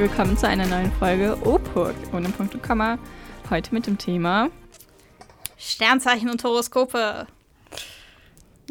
[0.00, 2.98] willkommen zu einer neuen Folge OPUK ohne Punkt und Komma.
[3.50, 4.48] Heute mit dem Thema
[5.58, 7.26] Sternzeichen und Horoskope.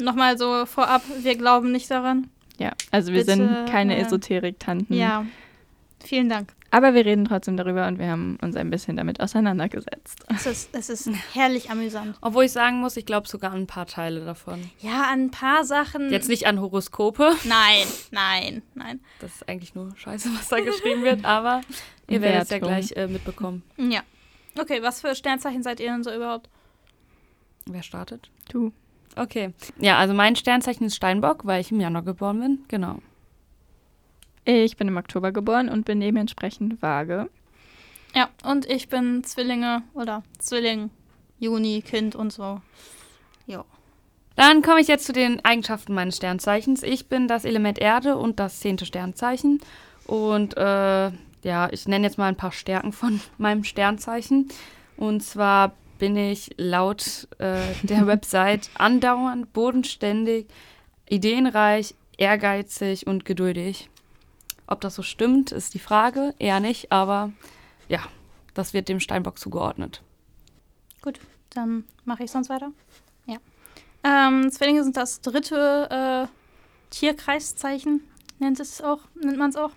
[0.00, 2.30] Nochmal so vorab, wir glauben nicht daran.
[2.58, 4.92] Ja, also wir Bitte, sind keine äh, Esoterik-Tanten.
[4.92, 5.24] Ja.
[6.04, 6.52] Vielen Dank.
[6.72, 10.24] Aber wir reden trotzdem darüber und wir haben uns ein bisschen damit auseinandergesetzt.
[10.28, 12.16] Es ist, es ist herrlich amüsant.
[12.20, 14.70] Obwohl ich sagen muss, ich glaube sogar an ein paar Teile davon.
[14.78, 16.10] Ja, an ein paar Sachen.
[16.10, 17.34] Jetzt nicht an Horoskope.
[17.44, 19.00] Nein, nein, nein.
[19.20, 21.62] Das ist eigentlich nur Scheiße, was da geschrieben wird, aber
[22.08, 23.62] ihr werdet es ja gleich äh, mitbekommen.
[23.76, 24.02] Ja.
[24.58, 26.48] Okay, was für Sternzeichen seid ihr denn so überhaupt?
[27.66, 28.30] Wer startet?
[28.48, 28.72] Du.
[29.16, 29.52] Okay.
[29.78, 32.58] Ja, also mein Sternzeichen ist Steinbock, weil ich im Januar geboren bin.
[32.68, 32.98] Genau.
[34.44, 37.28] Ich bin im Oktober geboren und bin dementsprechend vage.
[38.14, 40.90] Ja, und ich bin Zwillinge oder Zwilling,
[41.38, 42.60] Juni, Kind und so.
[43.46, 43.64] Jo.
[44.36, 46.82] Dann komme ich jetzt zu den Eigenschaften meines Sternzeichens.
[46.82, 49.60] Ich bin das Element Erde und das zehnte Sternzeichen.
[50.06, 51.10] Und äh,
[51.42, 54.48] ja, ich nenne jetzt mal ein paar Stärken von meinem Sternzeichen.
[54.96, 60.46] Und zwar bin ich laut äh, der Website andauernd, bodenständig,
[61.08, 63.88] ideenreich, ehrgeizig und geduldig.
[64.70, 66.32] Ob das so stimmt, ist die Frage.
[66.38, 67.32] Eher nicht, aber
[67.88, 68.00] ja,
[68.54, 70.00] das wird dem Steinbock zugeordnet.
[71.02, 71.18] Gut,
[71.50, 72.70] dann mache ich sonst weiter.
[73.26, 73.38] Ja.
[74.04, 78.00] Ähm, Zwillinge sind das dritte äh, Tierkreiszeichen,
[78.38, 79.72] nennt es auch, nennt man es auch.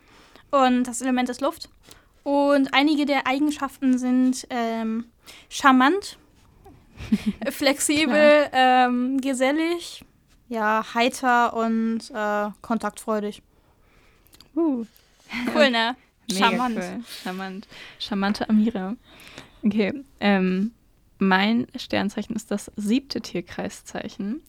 [0.52, 1.70] Und das Element ist Luft.
[2.22, 5.06] Und einige der Eigenschaften sind ähm,
[5.50, 6.20] charmant,
[7.50, 10.06] flexibel, ähm, gesellig,
[10.50, 13.42] ja, heiter und äh, kontaktfreudig.
[14.56, 14.86] Uh,
[15.54, 15.96] Cool, ne?
[16.30, 16.78] mega Charmant.
[16.78, 17.04] cool.
[17.24, 17.68] Charmant.
[18.00, 18.96] Charmante Amira.
[19.64, 20.72] Okay, ähm,
[21.20, 24.42] mein Sternzeichen ist das siebte Tierkreiszeichen.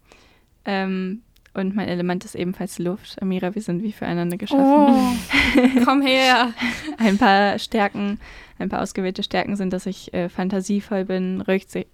[0.65, 1.23] Ähm,
[1.55, 3.23] und mein Element ist ebenfalls Luft.
[3.23, 4.65] Amira, wir sind wie füreinander geschaffen.
[4.65, 6.53] Oh, komm her.
[6.99, 8.19] Ein paar Stärken,
[8.59, 11.87] ein paar ausgewählte Stärken sind, dass ich äh, fantasievoll bin, rücksi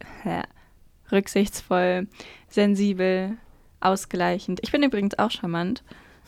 [1.13, 2.07] rücksichtsvoll,
[2.49, 3.37] sensibel,
[3.81, 4.61] ausgleichend.
[4.63, 5.83] Ich bin übrigens auch charmant.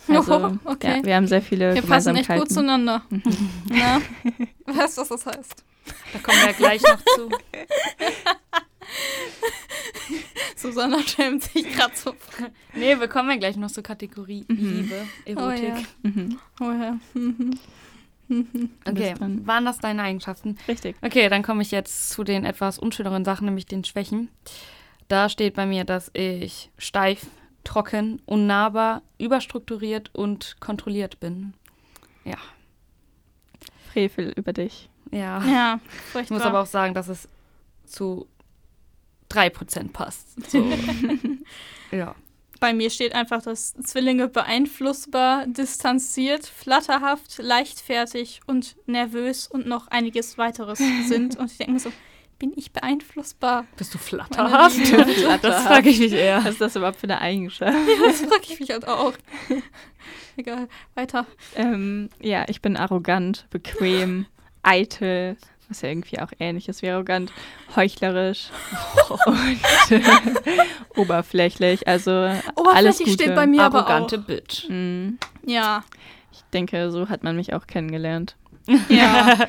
[0.08, 0.98] Also, Oh, okay.
[0.98, 3.02] ja, wir haben sehr viele Wir passen echt gut zueinander.
[3.68, 4.00] Na?
[4.66, 5.64] Weißt du, was das heißt?
[6.12, 7.28] Da kommen wir ja gleich noch zu.
[10.56, 12.14] Susanna schämt sich gerade so.
[12.74, 15.64] Nee, wir kommen ja gleich noch zur Kategorie Liebe, Erotik.
[15.68, 15.76] ja.
[16.02, 16.38] Mhm.
[16.60, 16.98] Oh ja.
[17.14, 18.44] Du
[18.86, 19.14] Okay,
[19.44, 20.56] waren das deine Eigenschaften?
[20.68, 20.96] Richtig.
[21.02, 24.28] Okay, dann komme ich jetzt zu den etwas unschöneren Sachen, nämlich den Schwächen.
[25.08, 27.26] Da steht bei mir, dass ich steif,
[27.64, 31.54] trocken, unnahbar, überstrukturiert und kontrolliert bin.
[32.24, 32.38] Ja.
[33.92, 34.88] Frevel über dich.
[35.10, 35.44] Ja.
[35.44, 35.80] Ja,
[36.20, 37.28] Ich muss aber auch sagen, dass es
[37.84, 38.26] zu
[39.30, 40.50] 3% passt.
[40.50, 40.64] So.
[41.90, 42.14] ja.
[42.60, 50.38] Bei mir steht einfach, dass Zwillinge beeinflussbar, distanziert, flatterhaft, leichtfertig und nervös und noch einiges
[50.38, 51.36] weiteres sind.
[51.36, 51.92] Und ich denke mir so,
[52.42, 53.66] bin ich beeinflussbar?
[53.76, 54.76] Bist du flatterhaft?
[54.76, 55.06] Liebe.
[55.42, 56.38] Das frage ich mich eher.
[56.38, 57.72] Was ist das überhaupt für eine Eigenschaft?
[58.04, 59.12] Das frage ich mich halt auch.
[60.36, 61.24] Egal, weiter.
[61.54, 64.26] ähm, ja, ich bin arrogant, bequem,
[64.64, 65.36] eitel,
[65.68, 67.32] was ja irgendwie auch ähnlich ist wie arrogant,
[67.76, 68.48] heuchlerisch
[69.26, 69.60] und
[69.92, 70.00] äh,
[70.96, 71.86] oberflächlich.
[71.86, 73.22] Also alles Oberflächlich Gute.
[73.22, 74.24] steht bei mir aber Arrogante auch.
[74.24, 74.68] Bitch.
[74.68, 75.10] Mm,
[75.46, 75.84] Ja,
[76.32, 78.34] Ich denke, so hat man mich auch kennengelernt.
[78.88, 79.46] ja.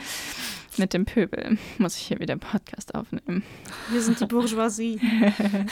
[0.78, 3.44] Mit dem Pöbel muss ich hier wieder Podcast aufnehmen.
[3.90, 5.00] Wir sind die Bourgeoisie.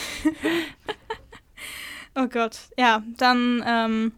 [2.14, 2.58] oh Gott.
[2.78, 4.12] Ja, dann, ähm,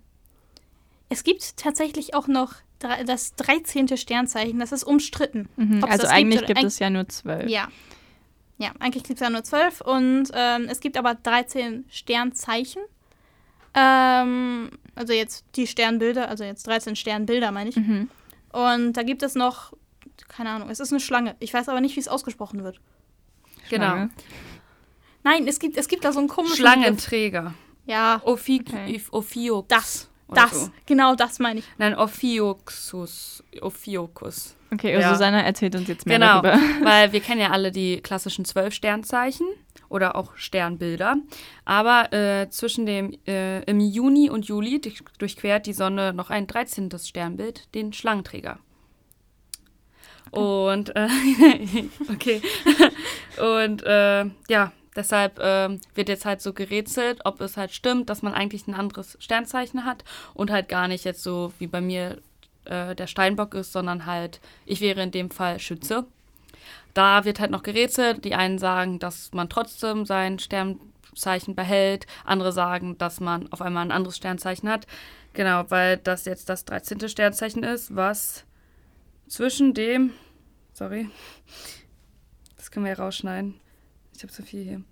[1.08, 2.54] es gibt tatsächlich auch noch
[3.06, 3.96] das 13.
[3.96, 4.58] Sternzeichen.
[4.58, 5.48] Das ist umstritten.
[5.56, 5.82] Mhm.
[5.84, 7.48] Also gibt eigentlich gibt eig- es ja nur zwölf.
[7.48, 7.68] Ja.
[8.58, 12.82] Ja, eigentlich gibt es ja nur 12 und ähm, es gibt aber 13 Sternzeichen.
[13.74, 17.76] Ähm, also jetzt die Sternbilder, also jetzt 13 Sternbilder meine ich.
[17.76, 18.08] Mhm.
[18.52, 19.72] Und da gibt es noch,
[20.28, 21.36] keine Ahnung, es ist eine Schlange.
[21.40, 22.80] Ich weiß aber nicht, wie es ausgesprochen wird.
[23.70, 23.86] Genau.
[23.86, 24.10] Schlange.
[25.22, 26.56] Nein, es gibt, es gibt da so einen komischen.
[26.56, 27.54] Schlangenträger.
[27.86, 29.00] Ja, Ophi Okay.
[29.10, 29.68] Ophiox.
[29.68, 30.70] Das, das, So.
[30.86, 31.64] genau das meine ich.
[31.78, 33.42] Nein, Ophioxus.
[33.60, 34.56] Ophiokus.
[34.72, 35.12] Okay, Ja.
[35.12, 36.58] Susanna erzählt uns jetzt mehr Genau, darüber.
[36.84, 39.46] weil wir kennen ja alle die klassischen zwölf Sternzeichen
[39.88, 41.16] oder auch Sternbilder.
[41.64, 46.46] Aber äh, zwischen dem äh, im Juni und Juli durch- durchquert die Sonne noch ein
[46.46, 46.90] 13.
[46.98, 48.58] Sternbild, den Schlangenträger.
[50.34, 51.08] Und äh,
[52.12, 52.42] okay.
[53.38, 58.22] und äh, ja, deshalb äh, wird jetzt halt so gerätselt, ob es halt stimmt, dass
[58.22, 60.04] man eigentlich ein anderes Sternzeichen hat
[60.34, 62.18] und halt gar nicht jetzt so wie bei mir
[62.64, 66.06] äh, der Steinbock ist, sondern halt, ich wäre in dem Fall Schütze.
[66.94, 68.24] Da wird halt noch gerätselt.
[68.24, 70.78] Die einen sagen, dass man trotzdem sein Stern,
[71.14, 72.06] Sternzeichen behält.
[72.24, 74.86] Andere sagen, dass man auf einmal ein anderes Sternzeichen hat.
[75.32, 77.08] Genau, weil das jetzt das 13.
[77.08, 78.44] Sternzeichen ist, was
[79.28, 80.12] zwischen dem.
[80.72, 81.08] Sorry.
[82.56, 83.54] Das können wir ja rausschneiden.
[84.16, 84.82] Ich habe zu viel hier.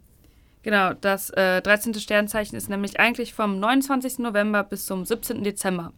[0.62, 1.94] Genau, das äh, 13.
[1.94, 4.20] Sternzeichen ist nämlich eigentlich vom 29.
[4.20, 5.42] November bis zum 17.
[5.42, 5.92] Dezember.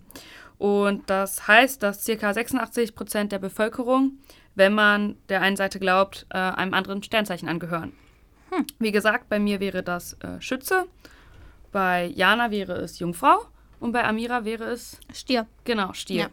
[0.56, 2.32] Und das heißt, dass ca.
[2.32, 4.18] 86 Prozent der Bevölkerung,
[4.54, 7.92] wenn man der einen Seite glaubt, äh, einem anderen Sternzeichen angehören.
[8.50, 8.66] Hm.
[8.78, 10.86] Wie gesagt, bei mir wäre das äh, Schütze,
[11.72, 13.46] bei Jana wäre es Jungfrau
[13.80, 15.46] und bei Amira wäre es, Stier.
[15.64, 16.22] genau, Stier.
[16.22, 16.28] Ja.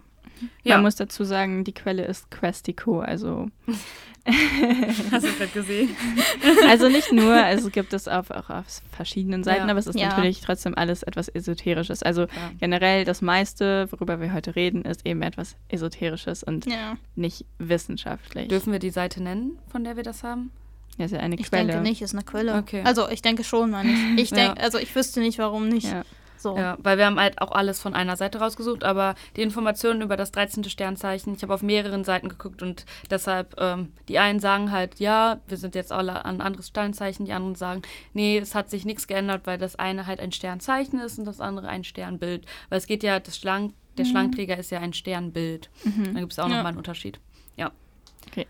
[0.64, 3.50] Ja, Man muss dazu sagen, die Quelle ist Questico, also
[5.12, 5.90] hast du gerade gesehen.
[6.70, 9.70] Also nicht nur, also gibt es auf, auch auf verschiedenen Seiten, Ja.
[9.72, 10.10] aber es ist Ja.
[10.10, 12.04] natürlich trotzdem alles etwas Esoterisches.
[12.04, 12.28] Also Ja.
[12.60, 16.98] generell das meiste, worüber wir heute reden, ist eben etwas Esoterisches und Ja.
[17.16, 18.48] nicht wissenschaftlich.
[18.48, 20.52] Dürfen wir die Seite nennen, von der wir das haben?
[20.98, 21.68] Das ist ja eine Ich Quelle.
[21.68, 22.56] denke nicht, ist eine Quelle.
[22.58, 22.82] Okay.
[22.84, 24.24] Also ich denke schon, meine ich.
[24.24, 24.64] Ich denke, Ja.
[24.64, 25.92] also ich wüsste nicht, warum nicht.
[25.92, 26.04] Ja.
[26.42, 26.58] So.
[26.58, 30.18] Ja, weil wir haben halt auch alles von einer Seite rausgesucht, aber die Informationen über
[30.18, 30.64] das 13.
[30.64, 35.40] Sternzeichen, ich habe auf mehreren Seiten geguckt und deshalb, ähm, die einen sagen halt, ja,
[35.48, 37.82] wir sind jetzt alle an ein anderes Sternzeichen, die anderen sagen,
[38.14, 41.40] nee, es hat sich nichts geändert, weil das eine halt ein Sternzeichen ist und das
[41.40, 42.46] andere ein Sternbild.
[42.70, 45.70] Weil es geht ja, das Schlang, der Schlangträger ist ja ein Sternbild.
[45.84, 46.14] Mhm.
[46.14, 46.56] Da gibt es auch Ja.
[46.56, 47.20] nochmal einen Unterschied.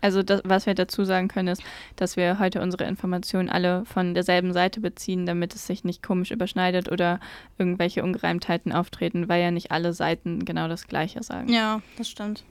[0.00, 1.62] Also das, was wir dazu sagen können, ist,
[1.96, 6.30] dass wir heute unsere Informationen alle von derselben Seite beziehen, damit es sich nicht komisch
[6.30, 7.20] überschneidet oder
[7.58, 11.52] irgendwelche Ungereimtheiten auftreten, weil ja nicht alle Seiten genau das Gleiche sagen.
[11.52, 12.44] Ja, das stimmt.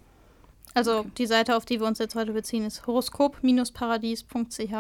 [0.74, 4.74] Also die Seite, auf die wir uns jetzt heute beziehen, ist horoskop-paradies.ch.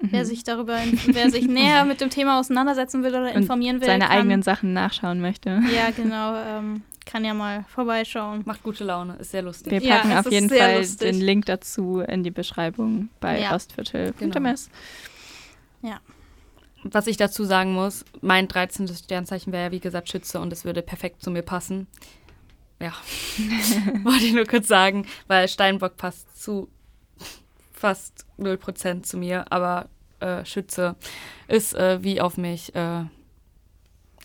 [0.00, 3.86] Wer sich darüber, wer sich näher mit dem Thema auseinandersetzen will oder Und informieren will,
[3.86, 5.60] seine kann, eigenen Sachen nachschauen möchte.
[5.74, 8.42] Ja, genau, ähm, kann ja mal vorbeischauen.
[8.46, 9.70] Macht gute Laune, ist sehr lustig.
[9.72, 10.98] Wir Ja, packen es auf jeden Fall lustig.
[11.10, 13.54] den Link dazu in die Beschreibung bei Ja.
[13.54, 14.70] ostviertel.ms.
[16.84, 18.86] Was ich dazu sagen muss, mein 13.
[18.88, 21.88] Sternzeichen wäre ja wie gesagt Schütze und es würde perfekt zu mir passen.
[22.80, 22.92] Ja,
[24.04, 26.68] wollte ich nur kurz sagen, weil Steinbock passt zu
[27.72, 29.88] fast 0% zu mir, aber
[30.20, 30.96] äh, Schütze
[31.48, 33.04] ist äh, wie auf mich äh,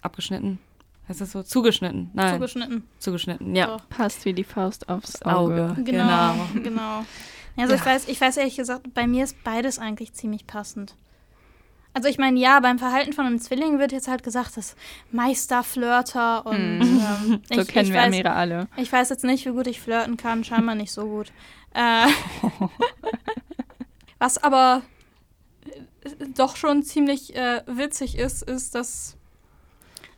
[0.01, 0.59] abgeschnitten.
[1.07, 1.43] Heißt das so?
[1.43, 2.11] Zugeschnitten?
[2.13, 2.83] Nein, Zugeschnitten.
[2.99, 3.67] zugeschnitten, ja.
[3.67, 3.89] Doch.
[3.89, 5.71] Passt wie die Faust aufs Auge.
[5.71, 5.83] Auge.
[5.83, 6.63] Genau, Genau.
[6.63, 7.05] genau.
[7.57, 7.85] Also ich Ja.
[7.85, 10.95] weiß, ich weiß ehrlich gesagt, bei mir ist beides eigentlich ziemlich passend.
[11.95, 14.75] Also ich meine, ja, beim Verhalten von einem Zwilling wird jetzt halt gesagt, das
[15.11, 16.99] Meisterflirter und Mhm.
[16.99, 18.67] ähm, So ich, kennen ich wir weiß, Amira alle.
[18.77, 21.31] Ich weiß jetzt nicht, wie gut ich flirten kann, scheinbar nicht so gut.
[21.73, 22.07] Äh,
[24.19, 24.81] was aber
[25.65, 29.17] äh, doch schon ziemlich äh, witzig ist, ist, dass,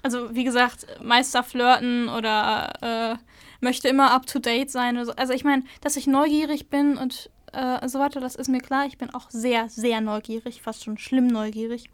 [0.02, 3.16] also wie gesagt, Meister flirten oder äh,
[3.60, 4.96] möchte immer up to date sein.
[4.96, 5.12] Oder so.
[5.14, 8.86] Also ich meine, dass ich neugierig bin und äh, so weiter, das ist mir klar.
[8.86, 11.90] Ich bin auch sehr, sehr neugierig, fast schon schlimm neugierig.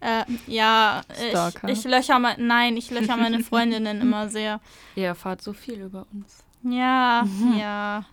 [0.00, 1.68] Äh, ja, Stalker.
[1.68, 4.60] ich, ich löcher mal, nein, ich löcher meine Freundinnen immer sehr.
[4.96, 6.44] Ihr erfahrt so viel über uns.
[6.62, 7.26] Ja,
[7.58, 8.04] ja.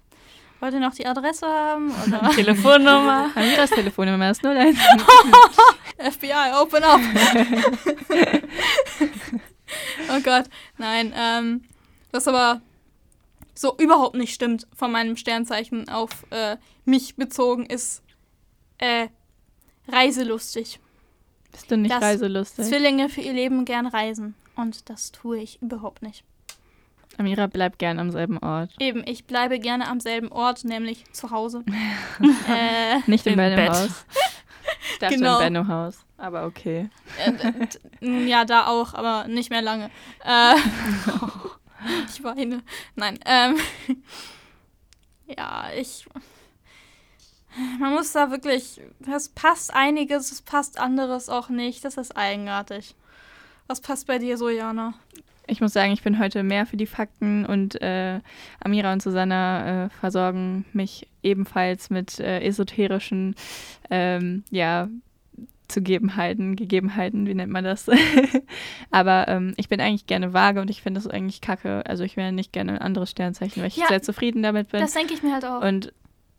[0.60, 1.92] Wollt ihr noch die Adresse haben?
[2.06, 3.32] Oder Telefonnummer.
[3.36, 4.78] Amiras Telefonnummer ist 01.
[5.98, 7.00] FBI, open up!
[10.10, 10.46] oh Gott,
[10.78, 11.14] nein.
[11.18, 11.64] Ähm,
[12.12, 12.62] was aber
[13.62, 18.02] so überhaupt nicht stimmt von meinem Sternzeichen auf äh, mich bezogen ist
[18.80, 19.08] äh,
[19.88, 20.80] reiselustig.
[21.52, 22.66] Bist du nicht Das- reiselustig?
[22.66, 24.36] Zwillinge für ihr Leben gern reisen.
[24.56, 26.24] Und das tue ich überhaupt nicht.
[27.18, 28.72] Amira bleibt gern am selben Ort.
[28.80, 31.64] Eben, ich bleibe gerne am selben Ort, nämlich zu Hause.
[32.50, 33.36] äh, Nicht im.
[33.36, 34.06] Benno-Haus.
[34.94, 35.34] Ich dachte Genau.
[35.40, 36.06] im Benno-Haus.
[36.18, 36.90] Aber okay.
[38.02, 39.90] Äh, ja, da auch, aber nicht mehr lange.
[40.24, 40.56] Äh,
[42.08, 42.64] ich weine.
[42.96, 43.20] Nein.
[43.26, 43.58] Ähm,
[45.28, 46.06] ja, ich.
[47.80, 48.82] Man muss da wirklich.
[49.00, 51.84] Das passt einiges, es passt anderes auch nicht.
[51.84, 52.96] Das ist eigenartig.
[53.68, 54.94] Was passt bei dir so, Jana?
[55.48, 58.22] Ich muss sagen, ich bin heute mehr für die Fakten und äh,
[58.64, 63.36] Amira und Susanna äh, versorgen mich ebenfalls mit äh, esoterischen
[63.90, 64.88] ähm, ja,
[65.72, 67.90] Zugebenheiten, Gegebenheiten, wie nennt man das?
[68.92, 71.84] Aber ähm, ich bin eigentlich gerne vage und ich finde das eigentlich kacke.
[71.86, 74.82] Also ich wäre nicht gerne ein anderes Sternzeichen, weil ich Ja, sehr zufrieden damit bin.
[74.82, 75.62] Das denke ich mir halt auch.
[75.62, 75.94] Und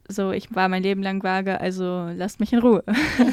[0.09, 2.85] so, ich war mein Leben lang vage, also lasst mich in Ruhe.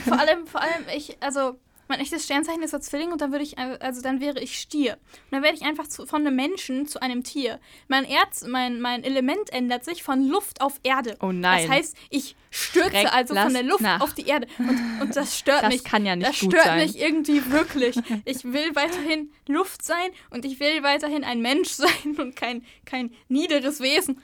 [0.05, 3.43] vor allem, vor allem, ich, also, mein echtes Sternzeichen ist der Zwilling und dann würde
[3.43, 4.93] ich, ein- also dann wäre ich Stier.
[4.93, 7.59] Und dann werde ich einfach zu, von einem Menschen zu einem Tier.
[7.87, 11.17] Mein Erz, mein, mein Element ändert sich von Luft auf Erde.
[11.21, 11.67] Oh nein.
[11.67, 14.01] Das heißt, ich stürze Schreck, also von der Luft nach.
[14.01, 14.47] auf die Erde.
[14.57, 15.83] Und, und das stört Das mich.
[15.83, 16.79] kann ja nicht das gut stört sein.
[16.79, 17.95] mich irgendwie wirklich.
[18.25, 23.11] Ich will weiterhin Luft sein und ich will weiterhin ein Mensch sein und kein, kein
[23.27, 24.19] niederes Wesen.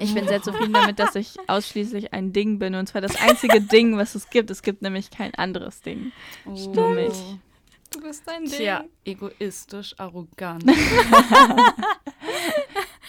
[0.00, 2.74] Ich bin sehr zufrieden damit, dass ich ausschließlich ein Ding bin.
[2.74, 4.50] Und zwar das einzige Ding, was es gibt.
[4.50, 6.12] Es gibt nämlich kein anderes Ding.
[6.44, 7.18] Nur mich.
[7.90, 8.52] Du bist ein Ding.
[8.58, 10.64] Tja, egoistisch, arrogant.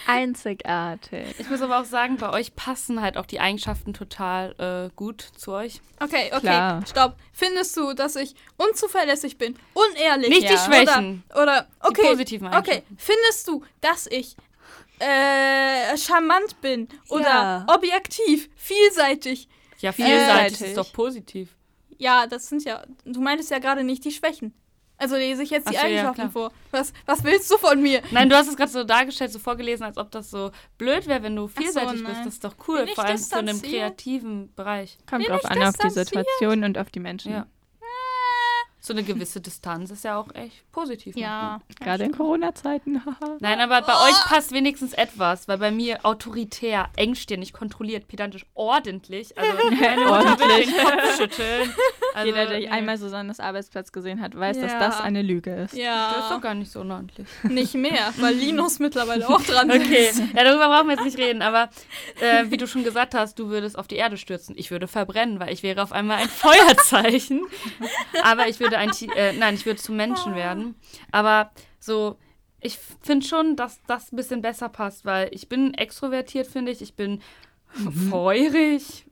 [0.06, 1.26] Einzigartig.
[1.38, 5.20] Ich muss aber auch sagen, bei euch passen halt auch die Eigenschaften total äh, gut
[5.36, 5.80] zu euch.
[6.00, 6.84] Okay, okay, Klar.
[6.86, 7.16] stopp.
[7.32, 10.28] Findest du, dass ich unzuverlässig bin, unehrlich?
[10.28, 10.58] Nicht die Ja.
[10.58, 11.22] Schwächen.
[11.30, 12.82] Oder, oder okay, positiven okay.
[12.96, 14.36] Findest du, dass ich
[14.98, 17.66] äh, charmant bin oder Ja.
[17.68, 19.48] objektiv, vielseitig?
[19.78, 21.54] Ja, vielseitig Äh, ist doch positiv.
[21.98, 22.84] Ja, das sind ja.
[23.04, 24.54] Du meintest ja gerade nicht die Schwächen.
[25.02, 26.30] Also lese ich jetzt die so, ja, Eigenschaften klar.
[26.30, 26.52] vor.
[26.70, 28.02] Was, was willst du von mir?
[28.12, 31.24] Nein, du hast es gerade so dargestellt, so vorgelesen, als ob das so blöd wäre,
[31.24, 32.04] wenn du vielseitig bist.
[32.04, 32.24] nein.
[32.24, 34.98] Das ist doch cool, vor allem so in einem kreativen Bereich.
[35.10, 35.90] Kommt drauf an auf die?
[35.90, 37.32] Situation und auf die Menschen.
[37.32, 37.46] Ja.
[38.84, 41.14] So eine gewisse Distanz ist ja auch echt positiv.
[41.16, 41.60] Ja.
[41.78, 43.00] Gerade in Corona-Zeiten.
[43.38, 49.38] Nein, aber bei euch passt wenigstens etwas, weil bei mir autoritär, engstirnig, kontrolliert, pedantisch, ordentlich.
[49.38, 51.72] Also Kopf schütteln.
[52.14, 54.78] Also, Jeder, der nee, einmal Susannes Arbeitsplatz gesehen hat, weiß, dass Ja.
[54.80, 55.72] das eine Lüge ist.
[55.72, 56.26] Das ist Ja.
[56.30, 57.28] doch gar nicht so unordentlich.
[57.44, 60.18] Nicht mehr, weil Linus mittlerweile auch dran Okay, ist.
[60.18, 61.70] ja, darüber brauchen wir jetzt nicht reden, aber
[62.20, 64.54] äh, wie du schon gesagt hast, du würdest auf die Erde stürzen.
[64.58, 67.42] Ich würde verbrennen, weil ich wäre auf einmal ein Feuerzeichen.
[68.24, 70.74] Aber ich würde ein, Ti- äh, nein, ich würde zum Menschen werden.
[71.10, 72.18] Aber so,
[72.60, 76.80] ich finde schon, dass das ein bisschen besser passt, weil ich bin extrovertiert, finde ich.
[76.82, 77.20] Ich bin
[78.10, 79.06] feurig.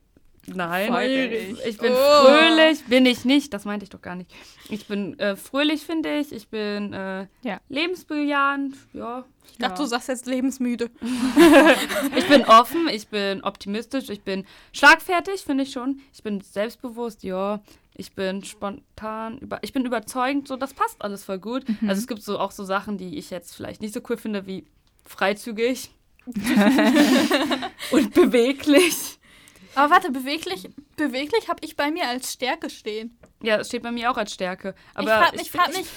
[0.47, 1.57] Nein, Feurig.
[1.67, 2.25] ich bin Oh.
[2.25, 4.31] fröhlich, bin ich nicht, das meinte ich doch gar nicht.
[4.69, 6.33] Ich bin äh, fröhlich, finde ich.
[6.33, 7.61] Ich bin äh, Ja.
[7.69, 9.25] lebensbejahend, ja.
[9.53, 10.91] Ich dachte, du sagst jetzt lebensmüde.
[12.17, 16.01] Ich bin offen, ich bin optimistisch, ich bin schlagfertig, finde ich schon.
[16.13, 17.61] Ich bin selbstbewusst, ja.
[17.97, 21.65] Ich bin spontan, über, ich bin überzeugend, so das passt alles voll gut.
[21.87, 24.47] Also es gibt so auch so Sachen, die ich jetzt vielleicht nicht so cool finde,
[24.47, 24.65] wie
[25.05, 25.91] freizügig
[27.91, 29.19] und beweglich.
[29.75, 33.17] Aber warte, beweglich, beweglich habe ich bei mir als Stärke stehen.
[33.43, 34.75] Ja, das steht bei mir auch als Stärke.
[34.95, 35.89] Aber ich frage mich, ich- frag ich- mich,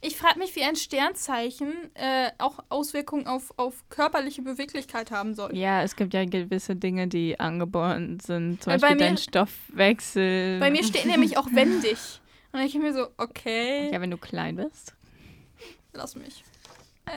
[0.00, 5.54] ich frag mich, wie ein Sternzeichen äh, auch Auswirkungen auf, auf körperliche Beweglichkeit haben soll.
[5.56, 8.62] Ja, es gibt ja gewisse Dinge, die angeboren sind.
[8.62, 10.58] Zum Äh, bei Beispiel dein mir- Stoffwechsel.
[10.60, 11.98] Bei mir steht nämlich auch wendig.
[12.52, 14.94] Und ich mir so, okay, Ja, wenn du klein bist.
[15.92, 16.42] lass mich.
[17.06, 17.10] Äh,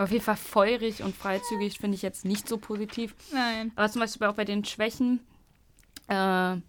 [0.00, 3.14] auf jeden Fall feurig und freizügig finde ich jetzt nicht so positiv.
[3.32, 3.70] nein.
[3.76, 5.20] Aber zum Beispiel auch bei den Schwächen.
[6.10, 6.60] Äh,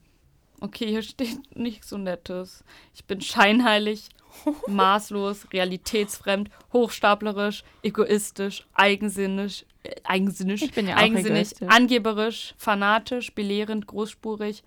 [0.62, 2.64] okay, hier steht nichts so Nettes.
[2.94, 4.10] Ich bin scheinheilig,
[4.68, 11.70] maßlos, realitätsfremd, hochstaplerisch, egoistisch, eigensinnig, äh, eigensinnig, Ich bin ja auch eigensinnig, egoistisch.
[11.70, 14.64] angeberisch, fanatisch, belehrend, großspurig.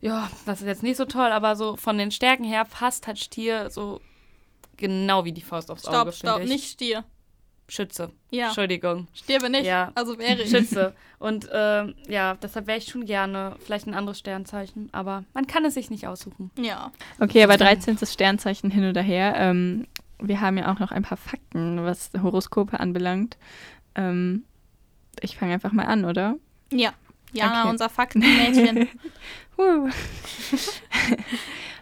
[0.00, 3.18] Ja, das ist jetzt nicht so toll, aber so von den Stärken her passt halt
[3.18, 4.00] Stier so
[4.76, 6.48] genau wie die Faust aufs Stopp, Auge, stopp, ich.
[6.48, 7.04] nicht Stier.
[7.70, 8.10] Schütze.
[8.30, 9.06] Ja, Entschuldigung.
[9.14, 9.64] stirbe nicht.
[9.64, 9.92] Ja.
[9.94, 10.50] Also wäre ich.
[10.50, 10.92] Schütze.
[11.18, 15.64] Und ähm, ja, deshalb wäre ich schon gerne vielleicht ein anderes Sternzeichen, aber man kann
[15.64, 16.50] es sich nicht aussuchen.
[16.58, 16.90] Ja.
[17.20, 17.96] Okay, aber 13.
[18.04, 19.34] Sternzeichen hin oder her.
[19.36, 19.86] Ähm,
[20.18, 23.38] wir haben ja auch noch ein paar Fakten, was Horoskope anbelangt.
[23.94, 24.44] Ähm,
[25.20, 26.36] ich fange einfach mal an, oder?
[26.72, 26.92] Ja.
[27.32, 27.70] Jana, Okay.
[27.70, 28.88] unser Faktenmädchen.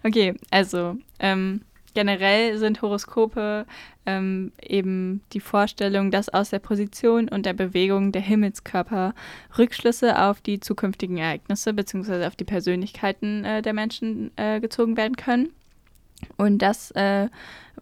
[0.04, 1.62] Okay, also ähm,
[1.94, 3.66] generell sind Horoskope
[4.08, 9.14] ähm, eben die Vorstellung, dass aus der Position und der Bewegung der Himmelskörper
[9.58, 12.24] Rückschlüsse auf die zukünftigen Ereignisse bzw.
[12.24, 15.50] auf die Persönlichkeiten äh, der Menschen äh, gezogen werden können.
[16.36, 17.28] Und das äh,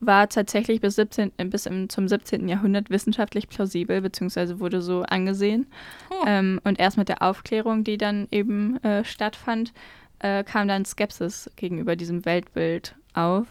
[0.00, 2.48] war tatsächlich bis, 17, äh, bis im, zum 17.
[2.48, 5.68] Jahrhundert wissenschaftlich plausibel, beziehungsweise wurde so angesehen.
[6.10, 6.24] Oh.
[6.26, 9.72] Ähm, und erst mit der Aufklärung, die dann eben äh, stattfand,
[10.18, 13.46] äh, kam dann Skepsis gegenüber diesem Weltbild auf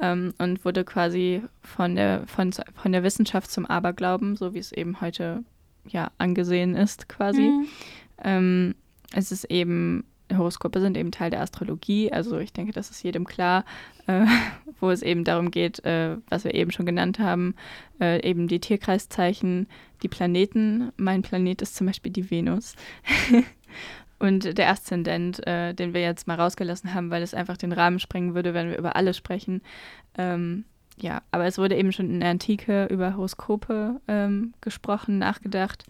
[0.00, 4.72] ähm, und wurde quasi von der, von, von der Wissenschaft zum Aberglauben, so wie es
[4.72, 5.44] eben heute
[5.86, 7.42] ja angesehen ist, quasi.
[7.42, 7.66] Mhm.
[8.22, 8.74] Ähm,
[9.14, 13.26] es ist eben, Horoskope sind eben Teil der Astrologie, also ich denke, das ist jedem
[13.26, 13.64] klar,
[14.06, 14.24] äh,
[14.80, 17.54] wo es eben darum geht, äh, was wir eben schon genannt haben,
[18.00, 19.66] äh, eben die Tierkreiszeichen,
[20.02, 20.92] die Planeten.
[20.96, 22.74] Mein Planet ist zum Beispiel die Venus.
[24.22, 27.98] Und der Aszendent, äh, den wir jetzt mal rausgelassen haben, weil es einfach den Rahmen
[27.98, 29.62] sprengen würde, wenn wir über alle sprechen.
[30.16, 30.64] Ähm,
[30.96, 35.86] ja, aber es wurde eben schon in der Antike über Horoskope ähm, gesprochen, nachgedacht.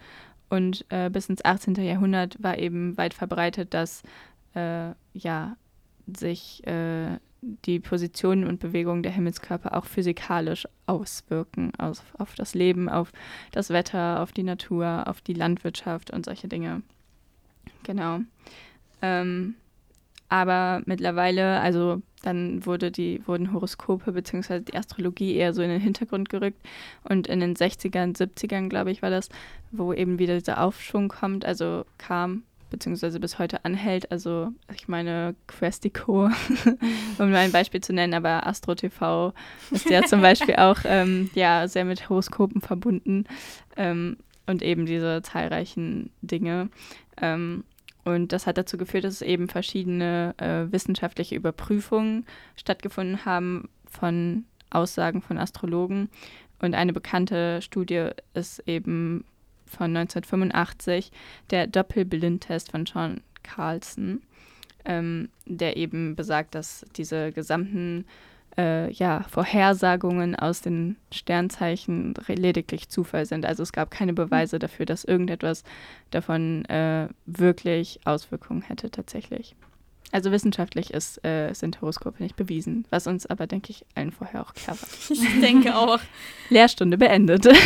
[0.49, 1.75] Und äh, bis ins 18.
[1.75, 4.03] Jahrhundert war eben weit verbreitet, dass
[4.55, 5.59] äh, ja,
[6.07, 12.89] sich äh, die Positionen und Bewegungen der Himmelskörper auch physikalisch auswirken auf, auf das Leben,
[12.89, 13.13] auf
[13.51, 16.81] das Wetter, auf die Natur, auf die Landwirtschaft und solche Dinge.
[17.85, 18.21] Genau.
[19.01, 19.55] Ähm,
[20.29, 24.61] aber mittlerweile, also dann wurde die, wurden Horoskope bzw.
[24.61, 26.61] die Astrologie eher so in den Hintergrund gerückt.
[27.03, 29.29] Und in den 60ern, 70ern, glaube ich, war das,
[29.73, 34.11] wo eben wieder dieser Aufschwung kommt, also kam, beziehungsweise bis heute anhält.
[34.11, 36.31] Also ich meine Questico,
[37.19, 39.35] um nur ein Beispiel zu nennen, aber Astro TV
[39.71, 43.27] ist ja zum Beispiel auch ähm, ja, sehr mit Horoskopen verbunden
[43.77, 44.17] ähm,
[44.47, 46.71] und eben diese zahlreichen Dinge.
[47.21, 47.65] Ähm,
[48.05, 52.27] und das hat dazu geführt, dass eben verschiedene äh, wissenschaftliche Überprüfungen
[52.57, 56.09] stattgefunden haben von Aussagen von Astrologen.
[56.61, 59.25] Und eine bekannte Studie ist eben
[59.67, 61.11] von 1985,
[61.51, 64.23] der Doppelblindtest von John Carlson,
[64.85, 68.05] ähm, der eben besagt, dass diese gesamten
[68.59, 73.47] äh, ja, Vorhersagungen aus den Sternzeichen lediglich Zufall sind.
[73.47, 75.65] Also es gab keine Beweise dafür, dass irgendetwas
[76.11, 79.55] davon äh, wirklich Auswirkungen hätte tatsächlich.
[80.13, 84.43] Also wissenschaftlich ist, äh, sind Horoskope nicht bewiesen, was uns aber, denke ich, allen vorher
[84.43, 84.89] auch klar war.
[85.11, 86.01] Ich denke auch.
[86.51, 87.49] Lehrstunde beendet.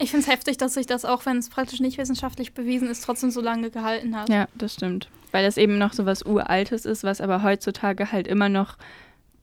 [0.00, 3.02] Ich finde es heftig, dass sich das, auch wenn es praktisch nicht wissenschaftlich bewiesen ist,
[3.02, 4.28] trotzdem so lange gehalten hat.
[4.28, 5.08] Ja, das stimmt.
[5.32, 8.76] Weil das eben noch so was Uraltes ist, was aber heutzutage halt immer noch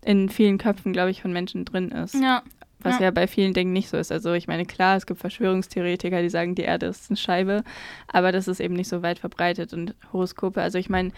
[0.06, 2.14] in vielen Köpfen, glaube ich, von Menschen drin ist.
[2.16, 2.44] Ja.
[2.80, 3.06] Was Ja.
[3.06, 3.12] ja.
[3.12, 4.12] bei vielen Dingen nicht so ist.
[4.12, 7.64] Also ich meine, klar, es gibt Verschwörungstheoretiker, die sagen, die Erde ist eine Scheibe,
[8.08, 9.74] aber das ist eben nicht so weit verbreitet.
[9.74, 11.12] Und Horoskope, also ich meine,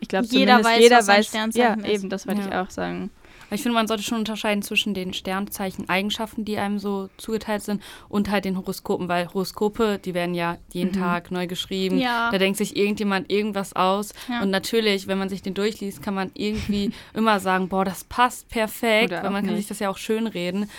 [0.00, 2.00] ich glaube Jeder weiß, jeder was weiß, Sternzeichen ja, ist.
[2.00, 2.62] eben, das wollte ich Ja.
[2.62, 3.10] auch sagen.
[3.52, 8.30] Ich finde, man sollte schon unterscheiden zwischen den Sternzeichen-Eigenschaften, die einem so zugeteilt sind, und
[8.30, 11.98] halt den Horoskopen, weil Horoskope, die werden ja jeden Tag neu geschrieben.
[11.98, 12.30] Ja.
[12.30, 14.14] Da denkt sich irgendjemand irgendwas aus.
[14.28, 14.42] Ja.
[14.42, 18.48] Und natürlich, wenn man sich den durchliest, kann man irgendwie immer sagen, boah, das passt
[18.48, 19.70] perfekt, Oder weil man kann sich nicht.
[19.70, 20.70] das ja auch schön reden.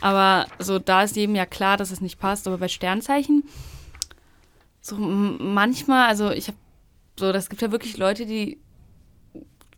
[0.00, 2.48] Aber so, da ist jedem ja klar, dass es nicht passt.
[2.48, 3.44] Aber bei Sternzeichen,
[4.80, 6.58] so manchmal, also ich habe
[7.18, 8.58] so, das gibt ja wirklich Leute, die